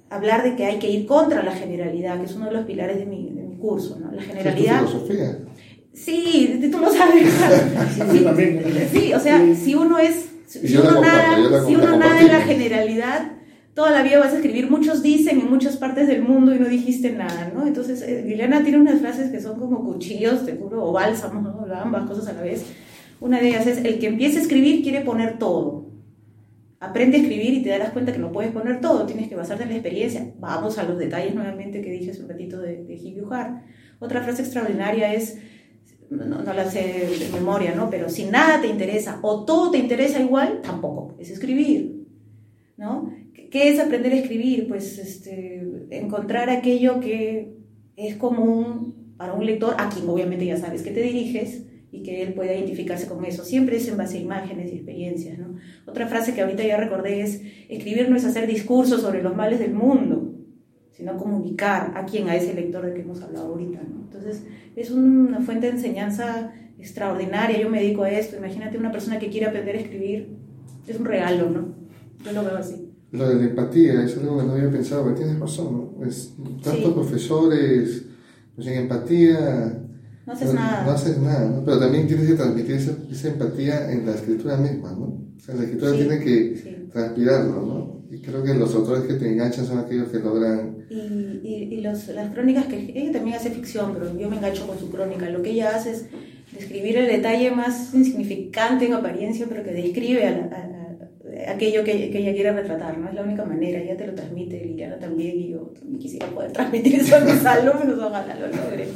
hablar 0.10 0.44
de 0.44 0.58
que 0.58 0.66
hay 0.66 0.80
que 0.80 0.90
ir 0.90 1.06
contra 1.06 1.42
la 1.44 1.54
generalidad, 1.54 2.20
que 2.20 2.26
es 2.26 2.36
uno 2.36 2.48
de 2.48 2.52
los 2.52 2.66
pilares 2.66 2.98
de 3.00 3.06
mi, 3.06 3.30
de 3.30 3.44
mi 3.44 3.56
curso, 3.56 3.98
¿no? 3.98 4.12
La 4.12 4.22
¿Es 4.22 4.28
tu 4.28 4.34
generalidad... 4.34 4.86
filosofía? 4.86 5.38
Sí, 5.94 6.70
tú 6.70 6.80
lo 6.80 6.92
sabes. 6.92 7.24
Sí. 8.12 9.00
Sí, 9.00 9.14
o 9.14 9.20
sea, 9.20 9.56
si 9.56 9.76
uno 9.76 9.98
es, 9.98 10.30
si 10.46 10.76
uno 10.76 11.00
nada, 11.00 11.66
si 11.66 11.76
uno 11.76 11.98
nada 11.98 12.20
en 12.20 12.28
la 12.28 12.42
generalidad, 12.42 13.32
toda 13.74 13.92
la 13.92 14.04
vida 14.04 14.20
vas 14.20 14.34
a 14.34 14.36
escribir, 14.36 14.70
muchos 14.70 15.02
dicen 15.02 15.40
en 15.40 15.50
muchas 15.50 15.78
partes 15.78 16.08
del 16.08 16.22
mundo 16.22 16.54
y 16.54 16.60
no 16.60 16.68
dijiste 16.68 17.14
nada, 17.14 17.50
¿no? 17.56 17.66
Entonces, 17.66 18.02
eh, 18.02 18.26
Liliana 18.28 18.64
tiene 18.64 18.80
unas 18.80 19.00
frases 19.00 19.32
que 19.32 19.40
son 19.40 19.58
como 19.58 19.86
cuchillos, 19.86 20.46
te 20.46 20.58
juro, 20.58 20.84
o 20.84 20.92
bálsamos, 20.92 21.44
¿no? 21.44 21.66
Ambas 21.74 22.10
cosas 22.10 22.28
a 22.28 22.34
la 22.34 22.42
vez. 22.42 22.66
Una 23.22 23.40
de 23.40 23.48
ellas 23.48 23.66
es, 23.68 23.78
el 23.86 24.00
que 24.00 24.08
empieza 24.08 24.40
a 24.40 24.42
escribir 24.42 24.84
quiere 24.84 25.00
poner 25.02 25.40
todo. 25.40 25.91
Aprende 26.82 27.18
a 27.18 27.22
escribir 27.22 27.54
y 27.54 27.62
te 27.62 27.70
darás 27.70 27.92
cuenta 27.92 28.12
que 28.12 28.18
no 28.18 28.32
puedes 28.32 28.52
poner 28.52 28.82
todo, 28.82 29.06
tienes 29.06 29.30
que 29.30 29.36
basarte 29.36 29.64
en 29.64 29.70
la 29.70 29.76
experiencia. 29.76 30.34
Vamos 30.40 30.80
a 30.80 30.84
los 30.84 30.98
detalles 30.98 31.36
nuevamente 31.36 31.80
que 31.80 31.92
dije 31.92 32.10
hace 32.10 32.24
un 32.24 32.30
ratito 32.30 32.60
de, 32.60 32.84
de 32.84 33.22
Uhart. 33.22 33.62
Otra 34.00 34.24
frase 34.24 34.42
extraordinaria 34.42 35.14
es, 35.14 35.38
no, 36.10 36.26
no 36.26 36.54
la 36.54 36.66
sé 36.72 37.08
de 37.20 37.30
memoria, 37.32 37.76
¿no? 37.76 37.92
Pero 37.92 38.10
si 38.10 38.26
nada 38.26 38.60
te 38.60 38.68
interesa 38.68 39.20
o 39.22 39.46
todo 39.46 39.70
te 39.70 39.78
interesa 39.78 40.20
igual, 40.20 40.62
tampoco, 40.64 41.16
es 41.20 41.30
escribir, 41.30 42.08
¿no? 42.78 43.14
¿Qué 43.52 43.70
es 43.70 43.80
aprender 43.80 44.14
a 44.14 44.18
escribir? 44.18 44.68
Pues 44.68 44.98
este, 44.98 45.62
encontrar 45.92 46.50
aquello 46.50 47.00
que 47.00 47.58
es 47.96 48.16
común 48.16 49.14
para 49.18 49.34
un 49.34 49.46
lector, 49.46 49.76
a 49.78 49.88
quien 49.90 50.10
obviamente 50.10 50.48
ya 50.48 50.58
sabes 50.58 50.82
que 50.82 50.90
te 50.90 51.04
diriges, 51.04 51.62
y 51.92 52.04
que 52.04 52.22
él 52.22 52.34
pueda 52.34 52.54
identificarse 52.54 53.08
con 53.08 53.26
eso. 53.26 53.44
Siempre 53.44 53.78
es 53.78 53.88
en 53.88 53.98
base 53.98 54.18
a 54.18 54.22
imágenes 54.22 54.72
y 54.72 54.76
experiencias. 54.76 55.38
¿no? 55.40 55.56
Otra 55.86 56.08
frase 56.08 56.34
que 56.34 56.42
ahorita 56.42 56.64
ya 56.64 56.78
recordé 56.78 57.22
es, 57.22 57.42
escribir 57.70 58.10
no 58.10 58.16
es 58.16 58.26
hacer 58.26 58.48
discursos 58.48 59.02
sobre 59.02 59.22
los 59.22 59.36
males 59.36 59.60
del 59.60 59.74
mundo, 59.74 60.34
sino 60.92 61.18
comunicar 61.18 61.94
a 61.96 62.06
quien, 62.06 62.30
a 62.30 62.36
ese 62.36 62.54
lector 62.54 62.86
de 62.86 62.94
que 62.94 63.02
hemos 63.02 63.22
hablado 63.22 63.48
ahorita. 63.48 63.82
¿no? 63.84 64.02
Entonces, 64.04 64.44
es 64.76 64.92
una 64.92 65.42
fuente 65.42 65.68
de 65.68 65.74
enseñanza 65.74 66.54
extraordinaria, 66.80 67.60
yo 67.60 67.70
me 67.70 67.82
dedico 67.82 68.04
a 68.04 68.12
esto, 68.12 68.38
imagínate 68.38 68.78
una 68.78 68.92
persona 68.92 69.20
que 69.20 69.30
quiere 69.30 69.48
aprender 69.48 69.76
a 69.76 69.80
escribir, 69.80 70.36
es 70.88 71.00
un 71.00 71.06
regalo, 71.06 71.50
¿no? 71.50 71.76
Yo 72.26 72.32
lo 72.32 72.44
veo 72.44 72.58
así. 72.58 72.92
Lo 73.12 73.30
de 73.30 73.36
la 73.36 73.44
empatía 73.44 74.04
es 74.04 74.18
algo 74.18 74.40
que 74.40 74.46
no 74.46 74.54
había 74.54 74.72
pensado, 74.72 75.04
pero 75.04 75.16
tienes 75.16 75.40
razón, 75.40 75.92
¿no? 76.00 76.06
Es, 76.06 76.34
tantos 76.64 76.86
Sí. 76.86 76.92
profesores, 76.94 78.06
pues 78.56 78.68
sin 78.68 78.78
empatía 78.78 79.80
No 80.26 80.34
haces 80.34 80.54
nada. 80.54 80.84
No 80.86 80.92
haces 80.92 81.18
nada, 81.18 81.50
¿no? 81.50 81.64
Pero 81.66 81.80
también 81.80 82.08
tienes 82.08 82.28
que 82.28 82.34
transmitir 82.36 82.76
esa, 82.76 82.92
esa 83.12 83.28
empatía 83.30 83.92
en 83.92 84.06
la 84.06 84.14
escritura 84.14 84.56
misma, 84.58 84.92
¿no? 84.92 85.06
O 85.36 85.40
sea, 85.44 85.56
la 85.56 85.64
escritura 85.64 85.92
Sí, 85.92 85.98
tiene 85.98 86.20
que 86.20 86.58
sí. 86.58 86.76
transpirarlo, 86.92 87.62
¿no? 87.62 88.02
Y 88.16 88.20
creo 88.22 88.44
que 88.44 88.54
los 88.54 88.76
autores 88.76 89.04
que 89.04 89.14
te 89.16 89.32
enganchan 89.32 89.66
son 89.66 89.80
aquellos 89.80 90.10
que 90.10 90.20
logran... 90.20 90.78
Y, 90.90 90.96
y, 91.48 91.68
y 91.72 91.82
los, 91.82 92.08
las 92.10 92.32
crónicas 92.34 92.66
que 92.66 92.92
ella 92.94 93.12
también 93.14 93.38
hace 93.38 93.50
ficción, 93.50 93.94
pero 93.94 94.18
yo 94.18 94.30
me 94.30 94.36
engancho 94.38 94.68
con 94.68 94.78
su 94.78 94.90
crónica. 94.92 95.30
Lo 95.30 95.42
que 95.42 95.52
ella 95.52 95.76
hace 95.76 95.92
es 95.92 96.06
describir 96.52 96.98
el 96.98 97.08
detalle 97.08 97.50
más 97.52 97.94
insignificante 97.94 98.86
en 98.86 98.94
apariencia, 98.94 99.46
pero 99.50 99.64
que 99.64 99.72
describe 99.72 100.28
a 100.28 100.32
la- 100.32 100.38
a- 100.38 101.48
a- 101.50 101.54
aquello 101.54 101.84
que, 101.86 102.12
que 102.12 102.20
ella 102.20 102.34
quiere 102.34 102.52
retratar, 102.52 102.98
¿no? 102.98 103.08
Es 103.08 103.16
la 103.16 103.24
única 103.24 103.46
manera, 103.46 103.80
ella 103.80 103.96
te 103.98 104.06
lo 104.06 104.14
transmite, 104.14 104.64
Liliana 104.66 105.00
también, 105.00 105.40
y 105.40 105.50
yo 105.52 105.60
también 105.80 105.98
quisiera 106.00 106.28
poder 106.28 106.52
transmitir 106.52 106.96
eso 106.96 107.16
a 107.16 107.20
mis 107.22 107.46
alumnos, 107.46 107.98
ojalá 107.98 108.36
lo 108.38 108.48
logre. 108.48 108.88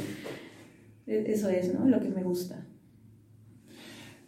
E- 1.06 1.24
Eso 1.32 1.48
es, 1.48 1.72
¿no? 1.74 1.86
Lo 1.88 2.00
que 2.00 2.08
me 2.08 2.22
gusta. 2.22 2.66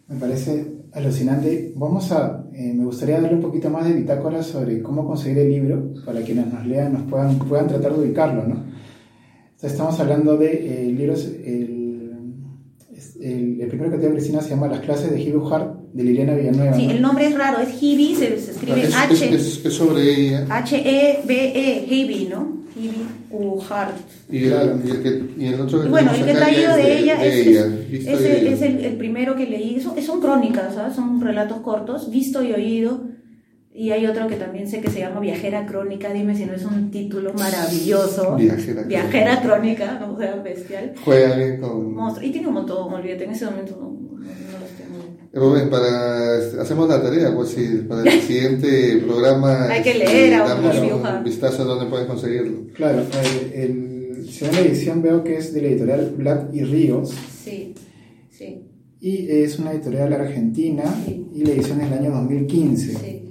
Me 0.07 0.15
parece 0.19 0.65
alucinante. 0.93 1.73
Vamos 1.75 2.11
a, 2.11 2.45
eh, 2.53 2.73
me 2.73 2.85
gustaría 2.85 3.19
darle 3.21 3.35
un 3.37 3.41
poquito 3.43 3.69
más 3.69 3.87
de 3.87 3.93
bitácora 3.93 4.41
sobre 4.41 4.81
cómo 4.81 5.05
conseguir 5.05 5.39
el 5.39 5.49
libro 5.49 5.93
para 6.05 6.21
quienes 6.21 6.51
nos 6.51 6.65
lean 6.65 6.93
nos 6.93 7.03
puedan, 7.03 7.37
puedan 7.39 7.67
tratar 7.67 7.93
de 7.93 7.99
ubicarlo, 8.05 8.47
¿no? 8.47 8.63
Estamos 9.61 9.99
hablando 9.99 10.37
de 10.37 10.85
eh, 10.85 10.91
libros, 10.91 11.25
el, 11.25 12.23
el, 13.19 13.61
el 13.61 13.67
primero 13.67 13.91
que 13.91 13.97
te 13.97 14.09
Cristina 14.09 14.41
se 14.41 14.51
llama 14.51 14.67
Las 14.69 14.79
clases 14.79 15.11
de 15.11 15.35
Hugh 15.35 15.53
Hart 15.53 15.78
de 15.93 16.03
Liliana 16.03 16.33
Villanueva. 16.35 16.73
Sí, 16.75 16.85
¿no? 16.87 16.91
el 16.93 17.01
nombre 17.01 17.27
es 17.27 17.35
raro, 17.37 17.59
es 17.59 17.81
Hibi, 17.81 18.15
se, 18.15 18.39
se 18.39 18.51
escribe 18.51 18.83
es, 18.83 18.95
H. 18.95 19.13
es, 19.13 19.21
es- 19.21 19.65
es 19.65 19.73
sobre 19.73 20.01
ella. 20.03 20.45
H-E-B-E, 20.49 21.85
Hibi, 21.89 22.27
¿no? 22.29 22.59
Hibi 22.75 23.05
Uhart. 23.31 23.95
Y 24.31 24.43
el, 24.45 24.49
Claro. 24.51 24.79
y 24.85 24.89
el, 24.91 25.03
que, 25.03 25.23
y 25.43 25.45
el 25.47 25.61
otro 25.61 25.81
que 25.81 25.87
Y 25.87 25.89
bueno, 25.89 26.11
el 26.13 26.23
que 26.25 26.31
he 26.31 26.35
traído 26.35 26.75
de 26.75 26.99
ella 26.99 27.23
es, 27.23 27.47
ella, 27.47 27.65
es- 27.91 28.19
de 28.19 28.39
ella. 28.41 28.51
es 28.51 28.61
el- 28.61 28.85
el 28.85 28.93
primero 28.97 29.35
que 29.35 29.45
leí. 29.47 29.79
Son, 29.81 29.99
son 30.01 30.21
crónicas, 30.21 30.75
¿sabes? 30.75 30.95
son 30.95 31.19
relatos 31.21 31.59
cortos, 31.61 32.09
visto 32.09 32.43
y 32.43 32.51
oído. 32.53 33.01
Y 33.73 33.91
hay 33.91 34.05
otro 34.07 34.27
que 34.27 34.35
también 34.35 34.67
sé 34.67 34.81
que 34.81 34.89
se 34.89 34.99
llama 34.99 35.19
Viajera 35.21 35.65
Crónica. 35.65 36.11
Dime 36.11 36.35
si 36.35 36.45
no 36.45 36.53
es 36.53 36.65
un 36.65 36.91
título 36.91 37.33
maravilloso. 37.33 38.35
Viajera 38.35 38.83
Viajera 38.83 39.41
Crónica, 39.41 39.97
no 39.99 40.13
o 40.13 40.17
sea, 40.17 40.35
bestial. 40.35 40.93
Juega 41.05 41.35
bien 41.35 41.61
con... 41.61 41.93
Monstruo. 41.93 42.27
Y 42.27 42.31
tiene 42.31 42.47
un 42.47 42.55
montón, 42.55 42.93
olvídate, 42.93 43.23
en 43.25 43.31
ese 43.31 43.45
momento 43.45 43.77
no, 43.79 43.87
no, 43.87 44.17
no 44.17 44.59
los 44.59 44.69
tengo. 44.77 45.18
Rubén, 45.31 45.69
para, 45.69 46.39
este, 46.39 46.59
hacemos 46.59 46.89
la 46.89 47.01
tarea, 47.01 47.33
pues 47.35 47.49
si 47.49 47.63
para 47.87 48.01
el 48.01 48.21
siguiente 48.27 48.97
programa 49.05 49.65
Hay 49.69 49.83
que 49.83 49.91
este, 49.91 50.05
leer 50.05 50.33
a 50.35 50.43
un 50.43 50.49
damos 50.63 50.77
un 51.17 51.23
vistazo 51.23 51.61
a 51.61 51.65
dónde 51.65 51.85
puedes 51.85 52.07
conseguirlo. 52.07 52.67
Claro, 52.73 53.03
el, 53.53 53.53
el, 53.53 54.29
segunda 54.29 54.61
edición 54.61 55.01
veo 55.01 55.23
que 55.23 55.37
es 55.37 55.53
de 55.53 55.61
la 55.61 55.67
editorial 55.67 56.13
Black 56.17 56.53
y 56.53 56.63
Ríos 56.63 57.13
Sí, 57.43 57.73
sí, 58.31 58.65
y 58.99 59.29
es 59.29 59.59
una 59.59 59.71
editorial 59.71 60.13
argentina 60.13 60.83
Sí. 61.05 61.27
y 61.33 61.45
la 61.45 61.51
edición 61.51 61.81
es 61.81 61.89
del 61.89 61.99
año 61.99 62.11
2015. 62.11 62.93
sí. 62.93 63.25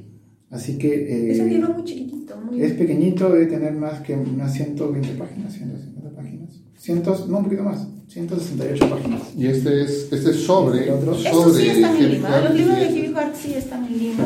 Así 0.50 0.78
que 0.78 0.88
eh, 0.88 1.32
Es 1.32 1.40
un 1.40 1.50
libro 1.50 1.74
muy 1.74 1.84
chiquitito, 1.84 2.36
muy... 2.40 2.62
es 2.62 2.72
pequeñito, 2.72 3.28
debe 3.30 3.46
tener 3.46 3.74
más 3.74 4.00
que 4.00 4.14
unas 4.14 4.54
120 4.54 5.08
páginas, 5.10 5.52
150 5.52 6.16
páginas. 6.16 6.37
Cientos, 6.78 7.28
no, 7.28 7.38
un 7.38 7.44
poquito 7.44 7.62
más, 7.64 7.86
168 8.08 8.88
páginas. 8.90 9.20
Y 9.36 9.46
este 9.46 9.82
es, 9.82 10.08
este 10.12 10.30
es 10.30 10.36
sobre, 10.44 10.84
El 10.84 10.90
otro. 10.94 11.14
sobre 11.14 11.60
sí 11.62 11.68
están 11.70 11.96
en 11.96 12.12
Lima. 12.12 12.40
Los 12.40 12.54
libros 12.54 12.76
de 12.78 12.90
Hibi 12.90 13.12
Hart 13.16 13.34
sí 13.34 13.54
están 13.54 13.84
en 13.86 13.98
Lima. 13.98 14.24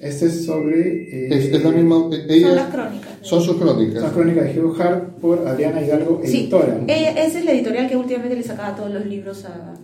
Este 0.00 0.26
es 0.26 0.44
sobre... 0.44 1.26
eh, 1.26 1.28
Es, 1.30 1.44
es 1.46 1.64
la 1.64 1.70
misma, 1.70 1.96
Son 1.96 2.10
las 2.10 2.20
ella, 2.28 2.68
crónicas. 2.70 3.08
son 3.22 3.42
sus 3.42 3.56
crónicas. 3.56 4.02
Son 4.02 4.10
crónicas 4.12 4.44
de 4.54 4.60
Hugh 4.60 4.80
Hart 4.80 5.08
por 5.18 5.48
Adriana 5.48 5.82
Hidalgo, 5.82 6.20
Sí, 6.24 6.40
editora. 6.42 6.78
ella- 6.86 7.12
esa 7.24 7.38
es 7.38 7.44
la 7.46 7.52
editorial 7.52 7.88
que 7.88 7.96
últimamente 7.96 8.36
le 8.36 8.42
sacaba 8.42 8.76
todos 8.76 8.90
los 8.92 9.06
libros 9.06 9.44
a... 9.46 9.74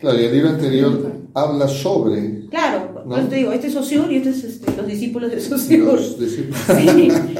Claro, 0.00 0.18
y 0.20 0.24
el 0.24 0.32
libro 0.32 0.48
anterior 0.50 1.12
habla 1.34 1.66
sobre 1.68 2.46
Claro, 2.50 3.02
¿No? 3.04 3.14
pues 3.16 3.28
te 3.28 3.34
digo, 3.36 3.52
este 3.52 3.66
es 3.66 3.72
Saussure 3.74 4.12
y 4.14 4.16
este 4.18 4.30
es 4.30 4.44
este, 4.44 4.76
los 4.76 4.86
discípulos 4.86 5.30
de 5.32 5.40
Saussure. 5.40 5.78
los 5.78 6.18
discípulos. 6.18 6.60
Sí, 6.66 7.34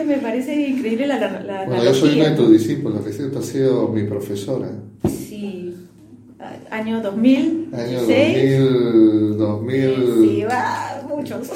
que 0.00 0.06
me 0.16 0.18
parece 0.18 0.68
increíble 0.68 1.06
la, 1.06 1.18
la, 1.18 1.40
la 1.42 1.64
Bueno, 1.66 1.84
yo 1.84 1.94
soy 1.94 2.10
uno 2.14 2.20
analogía. 2.24 2.30
de 2.30 2.36
tus 2.36 2.52
discípulos, 2.52 3.04
que 3.04 3.10
tú 3.24 3.38
has 3.38 3.44
sido 3.46 3.88
mi 3.88 4.04
profesora. 4.04 4.70
Sí, 5.08 5.74
año 6.70 7.02
2000, 7.02 7.68
Año 7.72 8.06
16. 8.06 8.60
2000, 9.38 9.38
2000, 9.38 10.28
Sí, 10.28 10.42
va, 10.44 11.06
muchos. 11.08 11.50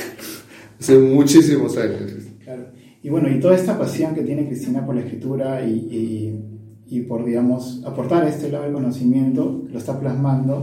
hace 0.81 0.99
muchísimos 0.99 1.77
años. 1.77 2.13
Claro. 2.43 2.67
Y 3.03 3.09
bueno, 3.09 3.29
y 3.31 3.39
toda 3.41 3.55
esta 3.55 3.79
pasión 3.79 4.15
que 4.15 4.23
tiene 4.23 4.47
Cristina 4.47 4.85
por 4.85 4.95
la 4.95 5.03
escritura 5.03 5.65
y, 5.67 5.71
y- 5.73 6.41
y 6.87 7.01
por, 7.01 7.25
digamos, 7.25 7.83
aportar 7.87 8.27
este 8.29 8.51
lado 8.51 8.65
del 8.65 8.75
conocimiento, 8.75 9.63
lo 9.71 9.79
está 9.79 9.99
plasmando 9.99 10.61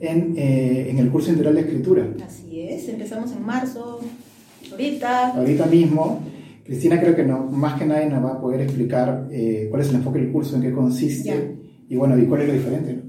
en, 0.00 0.34
eh, 0.36 0.88
en 0.90 0.98
el 0.98 1.10
curso 1.10 1.30
integral 1.30 1.54
de 1.54 1.60
escritura. 1.60 2.08
Así 2.26 2.60
es, 2.62 2.88
empezamos 2.88 3.30
en 3.32 3.44
marzo, 3.44 4.00
ahorita. 4.72 5.34
Ahorita 5.36 5.66
mismo, 5.66 6.22
Cristina 6.68 7.00
creo 7.00 7.16
que 7.16 7.24
no, 7.24 7.44
más 7.44 7.78
que 7.78 7.86
nadie 7.86 8.10
nos 8.10 8.22
va 8.22 8.34
a 8.34 8.40
poder 8.42 8.60
explicar 8.60 9.26
eh, 9.30 9.68
cuál 9.70 9.80
es 9.80 9.88
el 9.88 9.96
enfoque 9.96 10.18
del 10.18 10.30
curso, 10.30 10.56
en 10.56 10.60
qué 10.62 10.70
consiste 10.70 11.28
Ya. 11.30 11.42
y 11.88 11.96
bueno, 11.96 12.18
y 12.18 12.26
cuál 12.26 12.42
es 12.42 12.48
lo 12.48 12.52
diferente. 12.52 13.00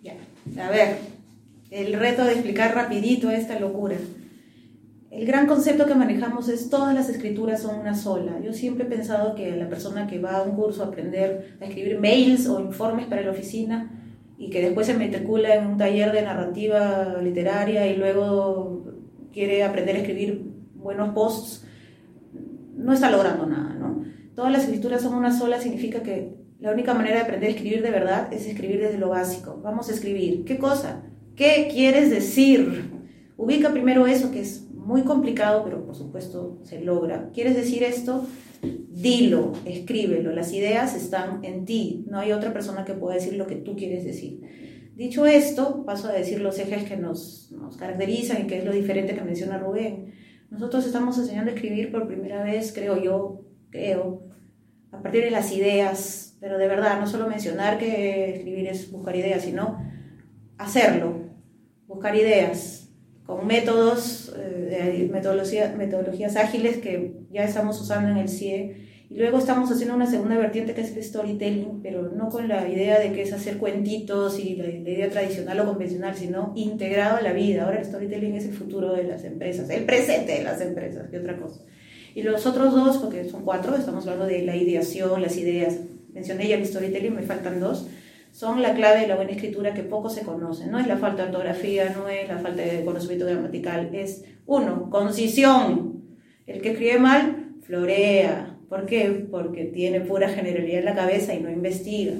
Ya, 0.00 0.14
a 0.64 0.70
ver, 0.70 0.98
el 1.72 1.92
reto 1.94 2.24
de 2.24 2.34
explicar 2.34 2.72
rapidito 2.72 3.28
esta 3.30 3.58
locura. 3.58 3.96
El 5.10 5.26
gran 5.26 5.48
concepto 5.48 5.86
que 5.86 5.96
manejamos 5.96 6.48
es 6.48 6.70
todas 6.70 6.94
las 6.94 7.08
escrituras 7.08 7.60
son 7.62 7.80
una 7.80 7.96
sola. 7.96 8.38
Yo 8.44 8.52
siempre 8.52 8.84
he 8.84 8.88
pensado 8.88 9.34
que 9.34 9.56
la 9.56 9.68
persona 9.68 10.06
que 10.06 10.20
va 10.20 10.36
a 10.36 10.42
un 10.44 10.54
curso 10.54 10.84
a 10.84 10.86
aprender 10.86 11.56
a 11.60 11.64
escribir 11.64 11.98
mails 11.98 12.46
o 12.46 12.60
informes 12.60 13.06
para 13.06 13.22
la 13.22 13.32
oficina 13.32 13.90
y 14.38 14.50
que 14.50 14.62
después 14.62 14.86
se 14.86 14.94
matricula 14.94 15.56
en 15.56 15.66
un 15.66 15.78
taller 15.78 16.12
de 16.12 16.22
narrativa 16.22 17.18
literaria 17.20 17.88
y 17.88 17.96
luego 17.96 18.84
quiere 19.32 19.64
aprender 19.64 19.96
a 19.96 19.98
escribir 19.98 20.44
buenos 20.76 21.12
posts, 21.12 21.66
no 22.90 22.94
está 22.94 23.08
logrando 23.08 23.46
nada, 23.46 23.72
¿no? 23.74 24.02
Todas 24.34 24.50
las 24.50 24.64
escrituras 24.64 25.00
son 25.00 25.14
una 25.14 25.32
sola 25.32 25.60
significa 25.60 26.02
que 26.02 26.34
la 26.58 26.72
única 26.72 26.92
manera 26.92 27.16
de 27.16 27.22
aprender 27.22 27.50
a 27.50 27.52
escribir 27.52 27.82
de 27.82 27.90
verdad 27.92 28.32
es 28.32 28.46
escribir 28.46 28.80
desde 28.80 28.98
lo 28.98 29.10
básico. 29.10 29.60
Vamos 29.62 29.88
a 29.88 29.92
escribir. 29.92 30.44
¿Qué 30.44 30.58
cosa? 30.58 31.04
¿Qué 31.36 31.68
quieres 31.70 32.10
decir? 32.10 32.90
Ubica 33.36 33.70
primero 33.70 34.08
eso 34.08 34.32
que 34.32 34.40
es 34.40 34.68
muy 34.72 35.02
complicado, 35.02 35.62
pero 35.62 35.86
por 35.86 35.94
supuesto 35.94 36.58
se 36.64 36.80
logra. 36.80 37.30
¿Quieres 37.32 37.54
decir 37.54 37.84
esto? 37.84 38.26
Dilo, 38.60 39.52
escríbelo. 39.64 40.32
Las 40.32 40.52
ideas 40.52 40.96
están 40.96 41.44
en 41.44 41.66
ti. 41.66 42.04
No 42.10 42.18
hay 42.18 42.32
otra 42.32 42.52
persona 42.52 42.84
que 42.84 42.94
pueda 42.94 43.14
decir 43.14 43.34
lo 43.34 43.46
que 43.46 43.54
tú 43.54 43.76
quieres 43.76 44.04
decir. 44.04 44.40
Dicho 44.96 45.26
esto, 45.26 45.84
paso 45.86 46.08
a 46.08 46.12
decir 46.12 46.40
los 46.40 46.58
ejes 46.58 46.82
que 46.88 46.96
nos, 46.96 47.52
nos 47.52 47.76
caracterizan 47.76 48.42
y 48.42 48.46
que 48.48 48.58
es 48.58 48.64
lo 48.64 48.72
diferente 48.72 49.14
que 49.14 49.22
menciona 49.22 49.58
Rubén. 49.58 50.12
Nosotros 50.50 50.84
estamos 50.86 51.16
enseñando 51.18 51.50
a 51.50 51.54
escribir 51.54 51.92
por 51.92 52.08
primera 52.08 52.42
vez, 52.42 52.72
creo 52.72 53.00
yo, 53.02 53.44
creo, 53.70 54.24
a 54.90 55.00
partir 55.00 55.22
de 55.22 55.30
las 55.30 55.52
ideas, 55.52 56.36
pero 56.40 56.58
de 56.58 56.66
verdad, 56.66 56.98
no 56.98 57.06
solo 57.06 57.28
mencionar 57.28 57.78
que 57.78 58.34
escribir 58.34 58.66
es 58.66 58.90
buscar 58.90 59.14
ideas, 59.14 59.42
sino 59.42 59.78
hacerlo, 60.58 61.14
buscar 61.86 62.16
ideas 62.16 62.88
con 63.24 63.46
métodos, 63.46 64.34
eh, 64.36 65.08
metodología- 65.12 65.72
metodologías 65.76 66.34
ágiles 66.36 66.78
que 66.78 67.20
ya 67.30 67.44
estamos 67.44 67.80
usando 67.80 68.08
en 68.10 68.16
el 68.16 68.28
CIE. 68.28 68.89
Y 69.10 69.16
luego 69.16 69.38
estamos 69.38 69.68
haciendo 69.72 69.96
una 69.96 70.06
segunda 70.06 70.38
vertiente 70.38 70.72
que 70.72 70.82
es 70.82 70.96
el 70.96 71.02
storytelling, 71.02 71.80
pero 71.82 72.10
no 72.10 72.28
con 72.28 72.46
la 72.46 72.68
idea 72.68 73.00
de 73.00 73.12
que 73.12 73.22
es 73.22 73.32
hacer 73.32 73.58
cuentitos 73.58 74.38
y 74.38 74.54
la, 74.54 74.66
la 74.66 74.70
idea 74.70 75.10
tradicional 75.10 75.58
o 75.58 75.66
convencional, 75.66 76.14
sino 76.14 76.52
integrado 76.54 77.16
a 77.16 77.20
la 77.20 77.32
vida. 77.32 77.64
Ahora 77.64 77.80
el 77.80 77.84
storytelling 77.84 78.36
es 78.36 78.44
el 78.44 78.52
futuro 78.52 78.92
de 78.92 79.02
las 79.02 79.24
empresas, 79.24 79.68
el 79.68 79.84
presente 79.84 80.34
de 80.34 80.44
las 80.44 80.60
empresas, 80.60 81.10
que 81.10 81.18
otra 81.18 81.36
cosa. 81.36 81.60
Y 82.14 82.22
los 82.22 82.46
otros 82.46 82.72
dos, 82.72 82.98
porque 82.98 83.28
son 83.28 83.44
cuatro, 83.44 83.74
estamos 83.74 84.04
hablando 84.06 84.26
de 84.26 84.42
la 84.42 84.54
ideación, 84.54 85.20
las 85.20 85.36
ideas. 85.36 85.78
Mencioné 86.12 86.46
ya 86.46 86.54
el 86.54 86.64
storytelling, 86.64 87.14
me 87.16 87.22
faltan 87.22 87.58
dos. 87.58 87.88
Son 88.30 88.62
la 88.62 88.74
clave 88.74 89.00
de 89.00 89.08
la 89.08 89.16
buena 89.16 89.32
escritura 89.32 89.74
que 89.74 89.82
poco 89.82 90.08
se 90.08 90.22
conoce. 90.22 90.68
No 90.68 90.78
es 90.78 90.86
la 90.86 90.98
falta 90.98 91.22
de 91.22 91.30
ortografía, 91.30 91.92
no 91.96 92.08
es 92.08 92.28
la 92.28 92.38
falta 92.38 92.62
de 92.62 92.84
conocimiento 92.84 93.26
gramatical. 93.26 93.92
Es, 93.92 94.24
uno, 94.46 94.88
concisión. 94.88 96.04
El 96.46 96.62
que 96.62 96.70
escribe 96.70 97.00
mal, 97.00 97.54
florea. 97.62 98.59
¿Por 98.70 98.86
qué? 98.86 99.26
Porque 99.28 99.64
tiene 99.64 100.00
pura 100.00 100.28
generalidad 100.28 100.78
en 100.78 100.84
la 100.84 100.94
cabeza 100.94 101.34
y 101.34 101.40
no 101.40 101.50
investiga. 101.50 102.12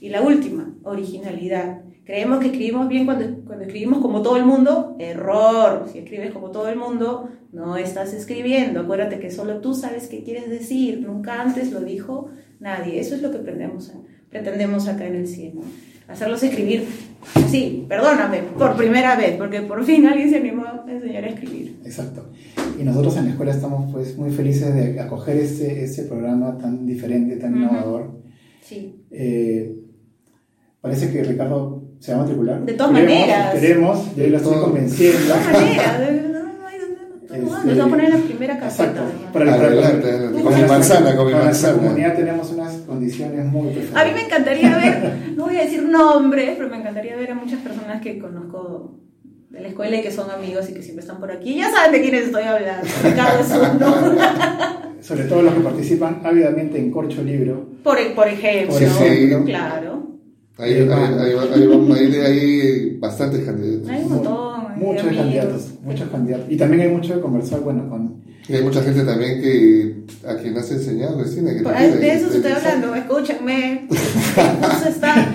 Y 0.00 0.10
la 0.10 0.22
última, 0.22 0.72
originalidad. 0.84 1.82
Creemos 2.04 2.38
que 2.38 2.46
escribimos 2.46 2.88
bien 2.88 3.04
cuando, 3.04 3.44
cuando 3.44 3.64
escribimos 3.64 3.98
como 3.98 4.22
todo 4.22 4.36
el 4.36 4.44
mundo. 4.44 4.94
Error. 5.00 5.88
Si 5.92 5.98
escribes 5.98 6.30
como 6.30 6.52
todo 6.52 6.68
el 6.68 6.76
mundo, 6.76 7.28
no 7.52 7.76
estás 7.76 8.14
escribiendo. 8.14 8.78
Acuérdate 8.78 9.18
que 9.18 9.32
solo 9.32 9.60
tú 9.60 9.74
sabes 9.74 10.06
qué 10.06 10.22
quieres 10.22 10.48
decir. 10.48 11.00
Nunca 11.00 11.42
antes 11.42 11.72
lo 11.72 11.80
dijo 11.80 12.30
nadie. 12.60 13.00
Eso 13.00 13.16
es 13.16 13.22
lo 13.22 13.32
que 13.32 13.38
pretendemos, 13.38 13.92
pretendemos 14.30 14.86
acá 14.86 15.04
en 15.04 15.16
el 15.16 15.26
CIE. 15.26 15.52
Hacerlos 16.08 16.42
escribir 16.42 16.84
Sí, 17.50 17.84
perdóname, 17.88 18.38
por 18.56 18.76
primera 18.76 19.14
vez, 19.16 19.36
porque 19.36 19.60
por 19.62 19.84
fin 19.84 20.06
alguien 20.06 20.30
se 20.30 20.36
animó 20.36 20.64
a 20.64 20.84
enseñar 20.88 21.24
a 21.24 21.28
escribir. 21.28 21.78
Exacto. 21.84 22.26
Y 22.78 22.84
nosotros 22.84 23.16
en 23.16 23.24
la 23.26 23.30
escuela 23.32 23.52
estamos 23.52 23.92
pues 23.92 24.16
muy 24.16 24.30
felices 24.30 24.74
de 24.74 25.00
acoger 25.00 25.36
este, 25.36 25.82
este 25.84 26.02
programa 26.04 26.56
tan 26.58 26.86
diferente, 26.86 27.36
tan 27.36 27.56
innovador. 27.56 28.22
Sí. 28.62 29.02
Eh, 29.10 29.74
parece 30.80 31.10
que 31.10 31.24
Ricardo 31.24 31.82
se 31.98 32.12
va 32.12 32.18
a 32.18 32.20
matricular. 32.22 32.64
De 32.64 32.74
todas 32.74 32.92
Queremos- 32.92 33.18
maneras. 33.20 33.54
Queremos, 33.54 34.16
lo 34.16 34.24
estoy 34.36 34.52
Todo. 34.54 34.64
convenciendo. 34.64 35.18
De 35.18 35.26
todas 35.26 35.52
maneras, 35.52 36.00
Este, 37.38 37.50
no, 37.50 37.64
nos 37.64 37.78
va 37.80 37.84
a 37.84 37.88
poner 37.88 38.04
en 38.06 38.10
la 38.20 38.24
primera 38.26 38.58
caseta. 38.58 39.02
Para 39.32 39.44
la- 39.44 39.54
Adelante, 39.54 40.08
adelante. 40.08 40.42
Con 40.42 40.54
mi 40.54 40.60
para 40.60 40.68
manzana, 40.72 41.16
con 41.16 41.26
mi 41.26 41.32
para 41.32 41.44
nuestra 41.44 41.68
manzana. 41.70 41.88
comunidad 41.88 42.16
tenemos 42.16 42.50
unas 42.52 42.72
condiciones 42.78 43.44
muy 43.46 43.72
perfectas. 43.74 44.02
A 44.02 44.04
mí 44.06 44.10
me 44.14 44.22
encantaría 44.24 44.76
ver, 44.76 45.12
no 45.36 45.44
voy 45.46 45.56
a 45.56 45.60
decir 45.62 45.82
nombres, 45.84 46.54
pero 46.56 46.68
me 46.70 46.76
encantaría 46.78 47.16
ver 47.16 47.30
a 47.32 47.34
muchas 47.34 47.60
personas 47.60 48.00
que 48.02 48.18
conozco 48.18 48.94
de 49.50 49.60
la 49.60 49.68
escuela 49.68 49.96
y 49.96 50.02
que 50.02 50.10
son 50.10 50.30
amigos 50.30 50.68
y 50.70 50.74
que 50.74 50.82
siempre 50.82 51.02
están 51.02 51.18
por 51.20 51.30
aquí. 51.32 51.54
Ya 51.56 51.70
saben 51.70 51.92
de 51.92 52.00
quiénes 52.02 52.24
estoy 52.26 52.42
hablando. 52.44 52.86
Ricardo 53.02 53.40
es 53.40 53.50
uno. 53.50 54.16
Sobre 55.00 55.24
todo 55.24 55.42
los 55.42 55.54
que 55.54 55.60
participan 55.60 56.20
ávidamente 56.24 56.78
en 56.78 56.90
Corcho 56.90 57.22
Libro. 57.22 57.66
Por, 57.82 57.96
por 58.14 58.28
ejemplo. 58.28 58.74
Por 58.74 58.82
ejemplo. 58.82 59.44
Claro. 59.44 60.02
Ahí, 60.58 60.74
ahí, 60.74 60.88
ahí, 60.90 61.94
ahí, 61.94 62.16
ahí 62.20 62.96
bastantes 62.98 63.44
candidatos. 63.44 63.88
Hay 63.88 64.02
un 64.02 64.08
montón. 64.10 64.47
Muchos 64.78 65.02
amigos. 65.06 65.16
candidatos, 65.24 65.68
muchos 65.82 66.08
candidatos. 66.10 66.46
Y 66.50 66.56
también 66.56 66.82
hay 66.82 66.88
mucho 66.88 67.14
de 67.16 67.20
conversar, 67.20 67.60
bueno, 67.60 67.88
con... 67.88 68.22
Y 68.48 68.54
hay 68.54 68.62
mucha 68.64 68.82
gente 68.82 69.04
también 69.04 69.40
que 69.42 70.04
a 70.26 70.36
quien 70.36 70.56
has 70.56 70.70
enseñado, 70.70 71.18
Cristina. 71.20 71.52
Que 71.54 71.60
Por- 71.62 71.74
quiere, 71.74 71.96
De 71.98 72.12
eso 72.14 72.32
estoy 72.32 72.52
hablando, 72.52 72.94
escúchenme. 72.94 73.86
Eso 73.90 74.88
está 74.88 75.32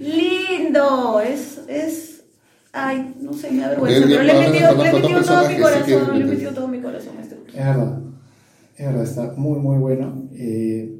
lindo. 0.00 1.20
Es, 1.20 1.60
es, 1.68 2.24
ay, 2.72 3.14
no 3.20 3.32
sé, 3.32 3.50
me 3.50 3.60
da 3.62 3.68
vergüenza, 3.70 4.00
Yo- 4.00 4.06
yo 4.08 4.16
pero 4.16 4.22
le 4.24 4.32
he 4.32 4.50
metido, 4.50 4.74
le 4.82 4.88
he 4.88 4.92
metido 4.92 5.22
todo 5.22 5.48
mi 5.48 5.56
corazón, 5.58 6.18
le 6.18 6.24
he 6.24 6.26
metido 6.26 6.50
todo 6.52 6.68
mi 6.68 6.78
corazón 6.80 7.12
a 7.18 7.22
este 7.22 7.34
curso. 7.36 7.56
Es 7.58 7.64
verdad, 7.66 7.98
es 8.76 8.86
verdad, 8.86 9.02
está 9.04 9.32
muy, 9.36 9.58
muy 9.60 9.78
bueno. 9.78 10.22
Eh, 10.32 10.90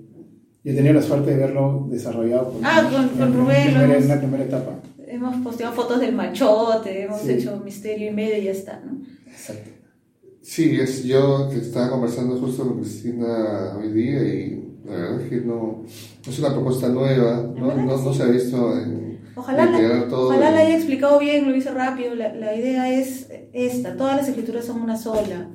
yo 0.65 0.73
he 0.73 0.75
tenido 0.75 0.95
la 0.95 1.03
suerte 1.03 1.31
de 1.33 1.37
verlo 1.37 1.87
desarrollado 1.91 2.51
por 2.53 2.61
Ah, 2.65 2.89
con- 2.91 3.09
con 3.11 3.35
Rubén, 3.35 3.69
en, 3.77 4.05
una 4.05 4.19
primera 4.19 4.45
etapa. 4.45 4.73
Hemos 5.15 5.37
posteado 5.37 5.73
fotos 5.75 6.01
del 6.01 6.15
machote, 6.15 7.03
hemos 7.05 7.21
Sí. 7.21 7.33
hecho 7.33 7.61
misterio 7.65 8.11
y 8.11 8.15
medio 8.15 8.37
y 8.39 8.45
ya 8.45 8.51
está, 8.51 8.83
¿no? 8.85 9.01
Exacto. 9.31 9.71
Sí, 10.43 10.79
es 10.81 11.05
yo 11.05 11.49
estaba 11.53 11.91
conversando 11.91 12.37
justo 12.37 12.65
con 12.67 12.81
Cristina 12.81 13.77
hoy 13.79 13.93
día 13.93 14.23
y 14.25 14.75
la 14.85 14.93
verdad 14.97 15.21
es 15.23 15.29
que 15.31 15.37
no, 15.37 15.85
no 16.27 16.33
es 16.33 16.39
una 16.39 16.53
propuesta 16.53 16.89
nueva, 16.89 17.43
no, 17.57 17.67
verdad 17.69 17.83
no, 17.85 17.97
que 17.99 18.03
no 18.05 18.13
sí. 18.13 18.19
se 18.19 18.23
ha 18.25 18.27
visto 18.27 18.77
en 18.79 19.21
Ojalá, 19.37 19.67
la, 19.67 20.09
todo. 20.09 20.27
ojalá 20.29 20.49
en- 20.49 20.55
la 20.55 20.61
haya 20.61 20.77
explicado 20.77 21.19
bien, 21.19 21.49
lo 21.49 21.57
hice 21.57 21.71
rápido. 21.71 22.15
La, 22.15 22.35
la 22.35 22.55
idea 22.57 22.93
es 22.93 23.29
esta: 23.53 23.97
todas 23.97 24.17
las 24.17 24.29
escrituras 24.29 24.65
son 24.65 24.81
una 24.83 24.97
sola. 24.97 25.51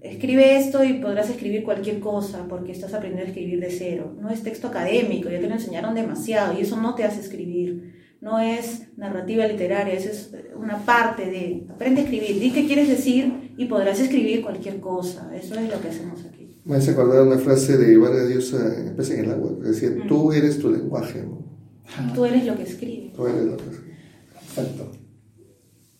Escribe 0.00 0.56
esto 0.56 0.84
y 0.84 0.94
podrás 0.94 1.28
escribir 1.30 1.64
cualquier 1.64 1.98
cosa 2.00 2.46
porque 2.48 2.70
estás 2.72 2.94
aprendiendo 2.94 3.26
a 3.26 3.28
escribir 3.30 3.58
de 3.60 3.70
cero. 3.70 4.14
No 4.20 4.30
es 4.30 4.42
texto 4.42 4.68
académico, 4.68 5.28
ya 5.28 5.40
te 5.40 5.48
lo 5.48 5.54
enseñaron 5.54 5.94
demasiado 5.94 6.56
y 6.56 6.62
eso 6.62 6.76
no 6.80 6.94
te 6.94 7.02
hace 7.04 7.20
escribir. 7.20 7.95
No 8.26 8.40
es 8.40 8.88
narrativa 8.96 9.46
literaria, 9.46 9.94
eso 9.94 10.08
es 10.10 10.32
una 10.60 10.78
parte 10.84 11.26
de 11.26 11.64
aprende 11.70 12.00
a 12.00 12.04
escribir, 12.04 12.40
di 12.40 12.50
qué 12.50 12.66
quieres 12.66 12.88
decir 12.88 13.52
y 13.56 13.66
podrás 13.66 14.00
escribir 14.00 14.42
cualquier 14.42 14.80
cosa. 14.80 15.30
Eso 15.32 15.54
es 15.54 15.72
lo 15.72 15.80
que 15.80 15.88
hacemos 15.90 16.24
aquí. 16.24 16.58
Me 16.64 16.74
hace 16.74 16.90
acordar 16.90 17.22
una 17.24 17.38
frase 17.38 17.76
de 17.78 17.96
Varia 17.96 18.24
Diosa 18.24 18.58
en 18.80 18.96
Pez 18.96 19.10
en 19.12 19.26
el 19.26 19.30
agua, 19.30 19.52
que 19.62 19.68
decía, 19.68 19.90
Mm. 19.90 20.08
tú 20.08 20.32
eres 20.32 20.58
tu 20.58 20.68
lenguaje, 20.72 21.22
¿no? 21.22 21.38
Ajá, 21.86 22.12
Tú 22.14 22.24
eres 22.24 22.44
lo 22.44 22.56
que 22.56 22.64
escribes. 22.64 23.12
Tú 23.12 23.28
eres 23.28 23.44
lo 23.44 23.56
que 23.58 23.62
Exacto. 24.48 24.90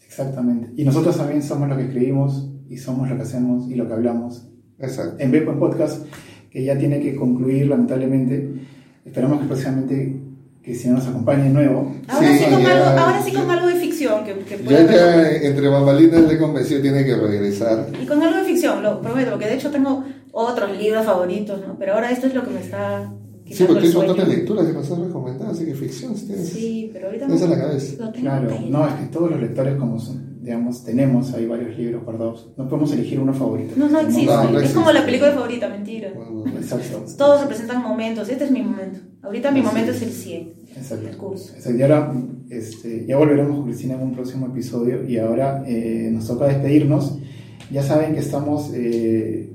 Exactamente. 0.05 0.71
Y 0.77 0.85
nosotros 0.85 1.17
también 1.17 1.45
somos 1.45 1.69
lo 1.69 1.77
que 1.77 1.85
escribimos 1.85 2.51
y 2.69 2.77
somos 2.79 3.09
lo 3.09 3.15
que 3.17 3.23
hacemos 3.23 3.71
y 3.71 3.77
lo 3.77 3.87
que 3.87 3.93
hablamos 3.95 4.49
Exacto. 4.81 5.15
en 5.21 5.31
Bepo 5.31 5.53
en 5.53 5.61
Podcast, 5.61 6.05
que 6.51 6.65
ya 6.65 6.77
tiene 6.77 6.99
que 7.01 7.15
concluir 7.15 7.69
lamentablemente. 7.69 8.51
Esperamos 9.05 9.41
que 9.43 9.47
próximamente 9.47 10.23
que 10.67 10.75
si 10.75 10.89
no 10.89 10.95
nos 10.95 11.07
acompañe 11.07 11.45
de 11.45 11.51
nuevo. 11.51 11.95
Ahora 12.09 12.29
Sí, 12.29 12.39
sí, 12.39 12.51
con, 12.51 12.61
ya- 12.61 12.73
algo, 12.73 13.01
ahora 13.01 13.23
sí 13.23 13.33
con 13.33 13.49
algo 13.49 13.67
de 13.69 13.75
ficción 13.77 14.25
que, 14.25 14.35
que 14.41 14.65
Ya, 14.65 15.31
entre 15.43 15.69
bambalinas 15.69 16.23
le 16.23 16.39
convenció, 16.39 16.83
tiene 16.83 17.05
que 17.05 17.15
regresar. 17.15 17.87
Y 18.03 18.05
con 18.05 18.21
algo 18.21 18.39
de 18.41 18.45
ficción, 18.47 18.83
lo 18.83 19.01
prometo, 19.01 19.31
porque 19.31 19.47
de 19.47 19.55
hecho 19.55 19.71
tengo 19.71 20.03
otros 20.33 20.77
libros 20.77 21.07
favoritos, 21.07 21.61
¿no? 21.65 21.77
Pero 21.79 21.95
ahora 21.95 22.11
esto 22.11 22.27
es 22.27 22.35
lo 22.35 22.43
que 22.43 22.51
me 22.51 22.61
está 22.61 23.09
Sí, 23.49 23.63
porque 23.65 23.83
tienes 23.89 23.93
sueño. 23.93 24.25
lecturas 24.27 24.67
que 24.67 24.73
nos 24.73 24.91
has 24.91 24.99
recomendado, 24.99 25.53
así 25.53 25.65
que 25.67 25.75
ficción, 25.75 26.17
si 26.17 26.27
tienes. 26.27 26.49
Sí, 26.49 26.91
pero 26.93 27.07
ahorita 27.07 27.29
la 27.29 27.59
cabeza. 27.59 28.05
lo 28.05 28.11
tengo 28.11 28.25
Claro, 28.27 28.51
ahí. 28.51 28.69
no, 28.69 28.89
es 28.89 28.95
que 28.95 29.05
todos 29.07 29.31
los 29.31 29.41
lectores, 29.41 29.77
como 29.77 30.01
son, 30.01 30.36
digamos, 30.47 30.85
tenemos 30.85 31.35
ahí 31.35 31.45
varios 31.45 31.77
libros 31.77 32.05
guardados. 32.05 32.53
No 32.57 32.69
podemos 32.69 32.93
elegir 32.93 33.19
uno 33.19 33.35
favorito. 33.35 33.75
No, 33.77 33.89
no 33.89 33.99
existe. 33.99 34.27
No, 34.27 34.45
no 34.49 34.61
es 34.61 34.71
como 34.71 34.91
existe. 34.91 34.93
la 34.93 35.05
película 35.05 35.33
favorita, 35.33 35.69
mentira. 35.69 36.13
Bueno, 36.15 36.57
Exacto. 36.57 37.05
Todos 37.19 37.41
representan 37.41 37.83
momentos. 37.83 38.29
Este 38.29 38.45
es 38.45 38.53
mi 38.53 38.63
momento. 38.63 39.01
Ahorita 39.25 39.51
mi 39.51 39.59
Así 39.59 39.69
momento 39.69 39.91
es. 39.91 40.03
el 40.03 40.13
100. 40.13 40.53
Exacto. 40.77 41.09
El 41.09 41.17
curso. 41.17 41.53
Exacto. 41.53 41.77
Y 41.77 41.83
ahora 41.83 42.15
este, 42.49 43.07
ya 43.07 43.17
volveremos 43.17 43.57
con 43.57 43.65
Cristina 43.67 43.95
en 43.95 44.03
un 44.03 44.15
próximo 44.15 44.47
episodio 44.47 45.05
y 45.05 45.19
ahora 45.19 45.65
eh, 45.67 46.11
nos 46.13 46.29
toca 46.29 46.47
despedirnos. 46.47 47.19
Ya 47.73 47.83
saben 47.83 48.15
que 48.15 48.21
estamos 48.21 48.71
eh, 48.73 49.51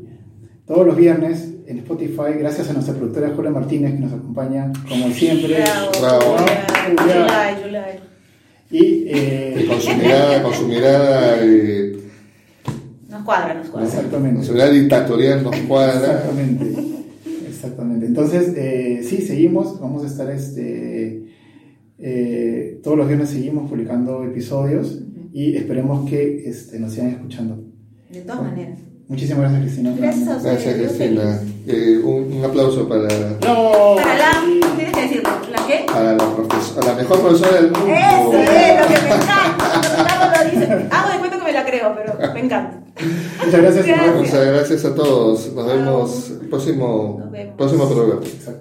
todos 0.66 0.86
los 0.86 0.98
viernes 0.98 1.54
en 1.68 1.78
Spotify, 1.78 2.34
gracias 2.38 2.70
a 2.70 2.74
nuestra 2.74 2.94
productora 2.96 3.32
Julia 3.34 3.52
Martínez 3.52 3.94
que 3.94 4.00
nos 4.00 4.12
acompaña 4.12 4.74
como 4.90 5.10
siempre. 5.12 5.64
Bravo. 5.64 5.92
Bravo. 6.02 6.36
Julia. 6.98 7.56
July, 7.56 7.64
July. 7.64 8.11
Y 8.72 9.04
eh, 9.08 9.66
con 9.68 9.82
su 9.82 9.94
mirada, 9.96 10.44
con 10.44 10.54
su 10.54 10.68
mirada, 10.68 11.38
eh, 11.42 11.98
Nos 13.10 13.24
cuadra, 13.24 13.54
nos 13.56 13.68
cuadra. 13.68 13.88
con 13.90 13.98
exactamente. 13.98 14.44
su 14.46 14.54
mirada 14.54 14.72
dictatorial 14.72 15.44
nos 15.44 15.56
cuadra. 15.58 15.96
Exactamente. 16.14 16.74
Exactamente. 17.50 18.06
Entonces, 18.06 18.54
eh, 18.56 19.06
sí, 19.08 19.18
seguimos. 19.22 19.80
Vamos 19.80 20.04
a 20.04 20.08
estar 20.08 20.30
este, 20.32 21.26
eh, 22.00 22.80
todos 22.84 22.98
los 22.98 23.08
viernes 23.08 23.30
seguimos 23.30 23.70
publicando 23.70 24.24
episodios 24.24 25.00
y 25.34 25.56
esperemos 25.56 26.10
que 26.10 26.44
este, 26.50 26.80
nos 26.80 26.94
sigan 26.94 27.10
escuchando. 27.10 27.64
De 28.10 28.22
todas 28.22 28.42
maneras. 28.44 28.80
Muchísimas 29.08 29.42
gracias, 29.42 29.62
Cristina. 29.64 29.96
Gracias 29.98 30.68
a 30.74 30.78
Cristina. 30.78 31.40
Eh, 31.68 32.00
un, 32.04 32.34
un 32.38 32.46
aplauso 32.46 32.88
para, 32.88 33.08
¡No! 33.46 33.96
Para 33.98 34.18
la. 34.18 34.76
Tienes 34.76 34.94
que 34.94 35.02
decirlo. 35.02 35.30
Para 35.94 36.14
la, 36.14 36.24
profes- 36.24 36.86
la 36.86 36.94
mejor 36.94 37.20
profesora 37.22 37.52
del 37.54 37.72
mundo. 37.72 37.88
Eso 37.88 38.34
es 38.34 38.82
lo 38.82 38.88
que 38.88 39.02
me 39.02 39.16
encanta. 39.16 40.44
Lo 40.44 40.50
dice. 40.52 40.88
Hago 40.90 41.10
de 41.12 41.18
cuenta 41.20 41.38
que 41.38 41.44
me 41.44 41.52
la 41.52 41.66
creo, 41.66 41.96
pero 41.96 42.34
me 42.34 42.40
encanta. 42.40 42.80
Muchas 43.46 43.62
gracias. 43.62 43.86
Gracias. 43.86 44.16
Muchas 44.16 44.46
gracias 44.46 44.86
a 44.86 44.96
todos. 44.96 45.52
Nos 45.54 45.66
vemos 45.68 46.32
próximo, 46.50 47.18
Nos 47.20 47.32
vemos. 47.32 47.56
próximo 47.58 47.90
programa. 47.90 48.22
Exacto. 48.26 48.61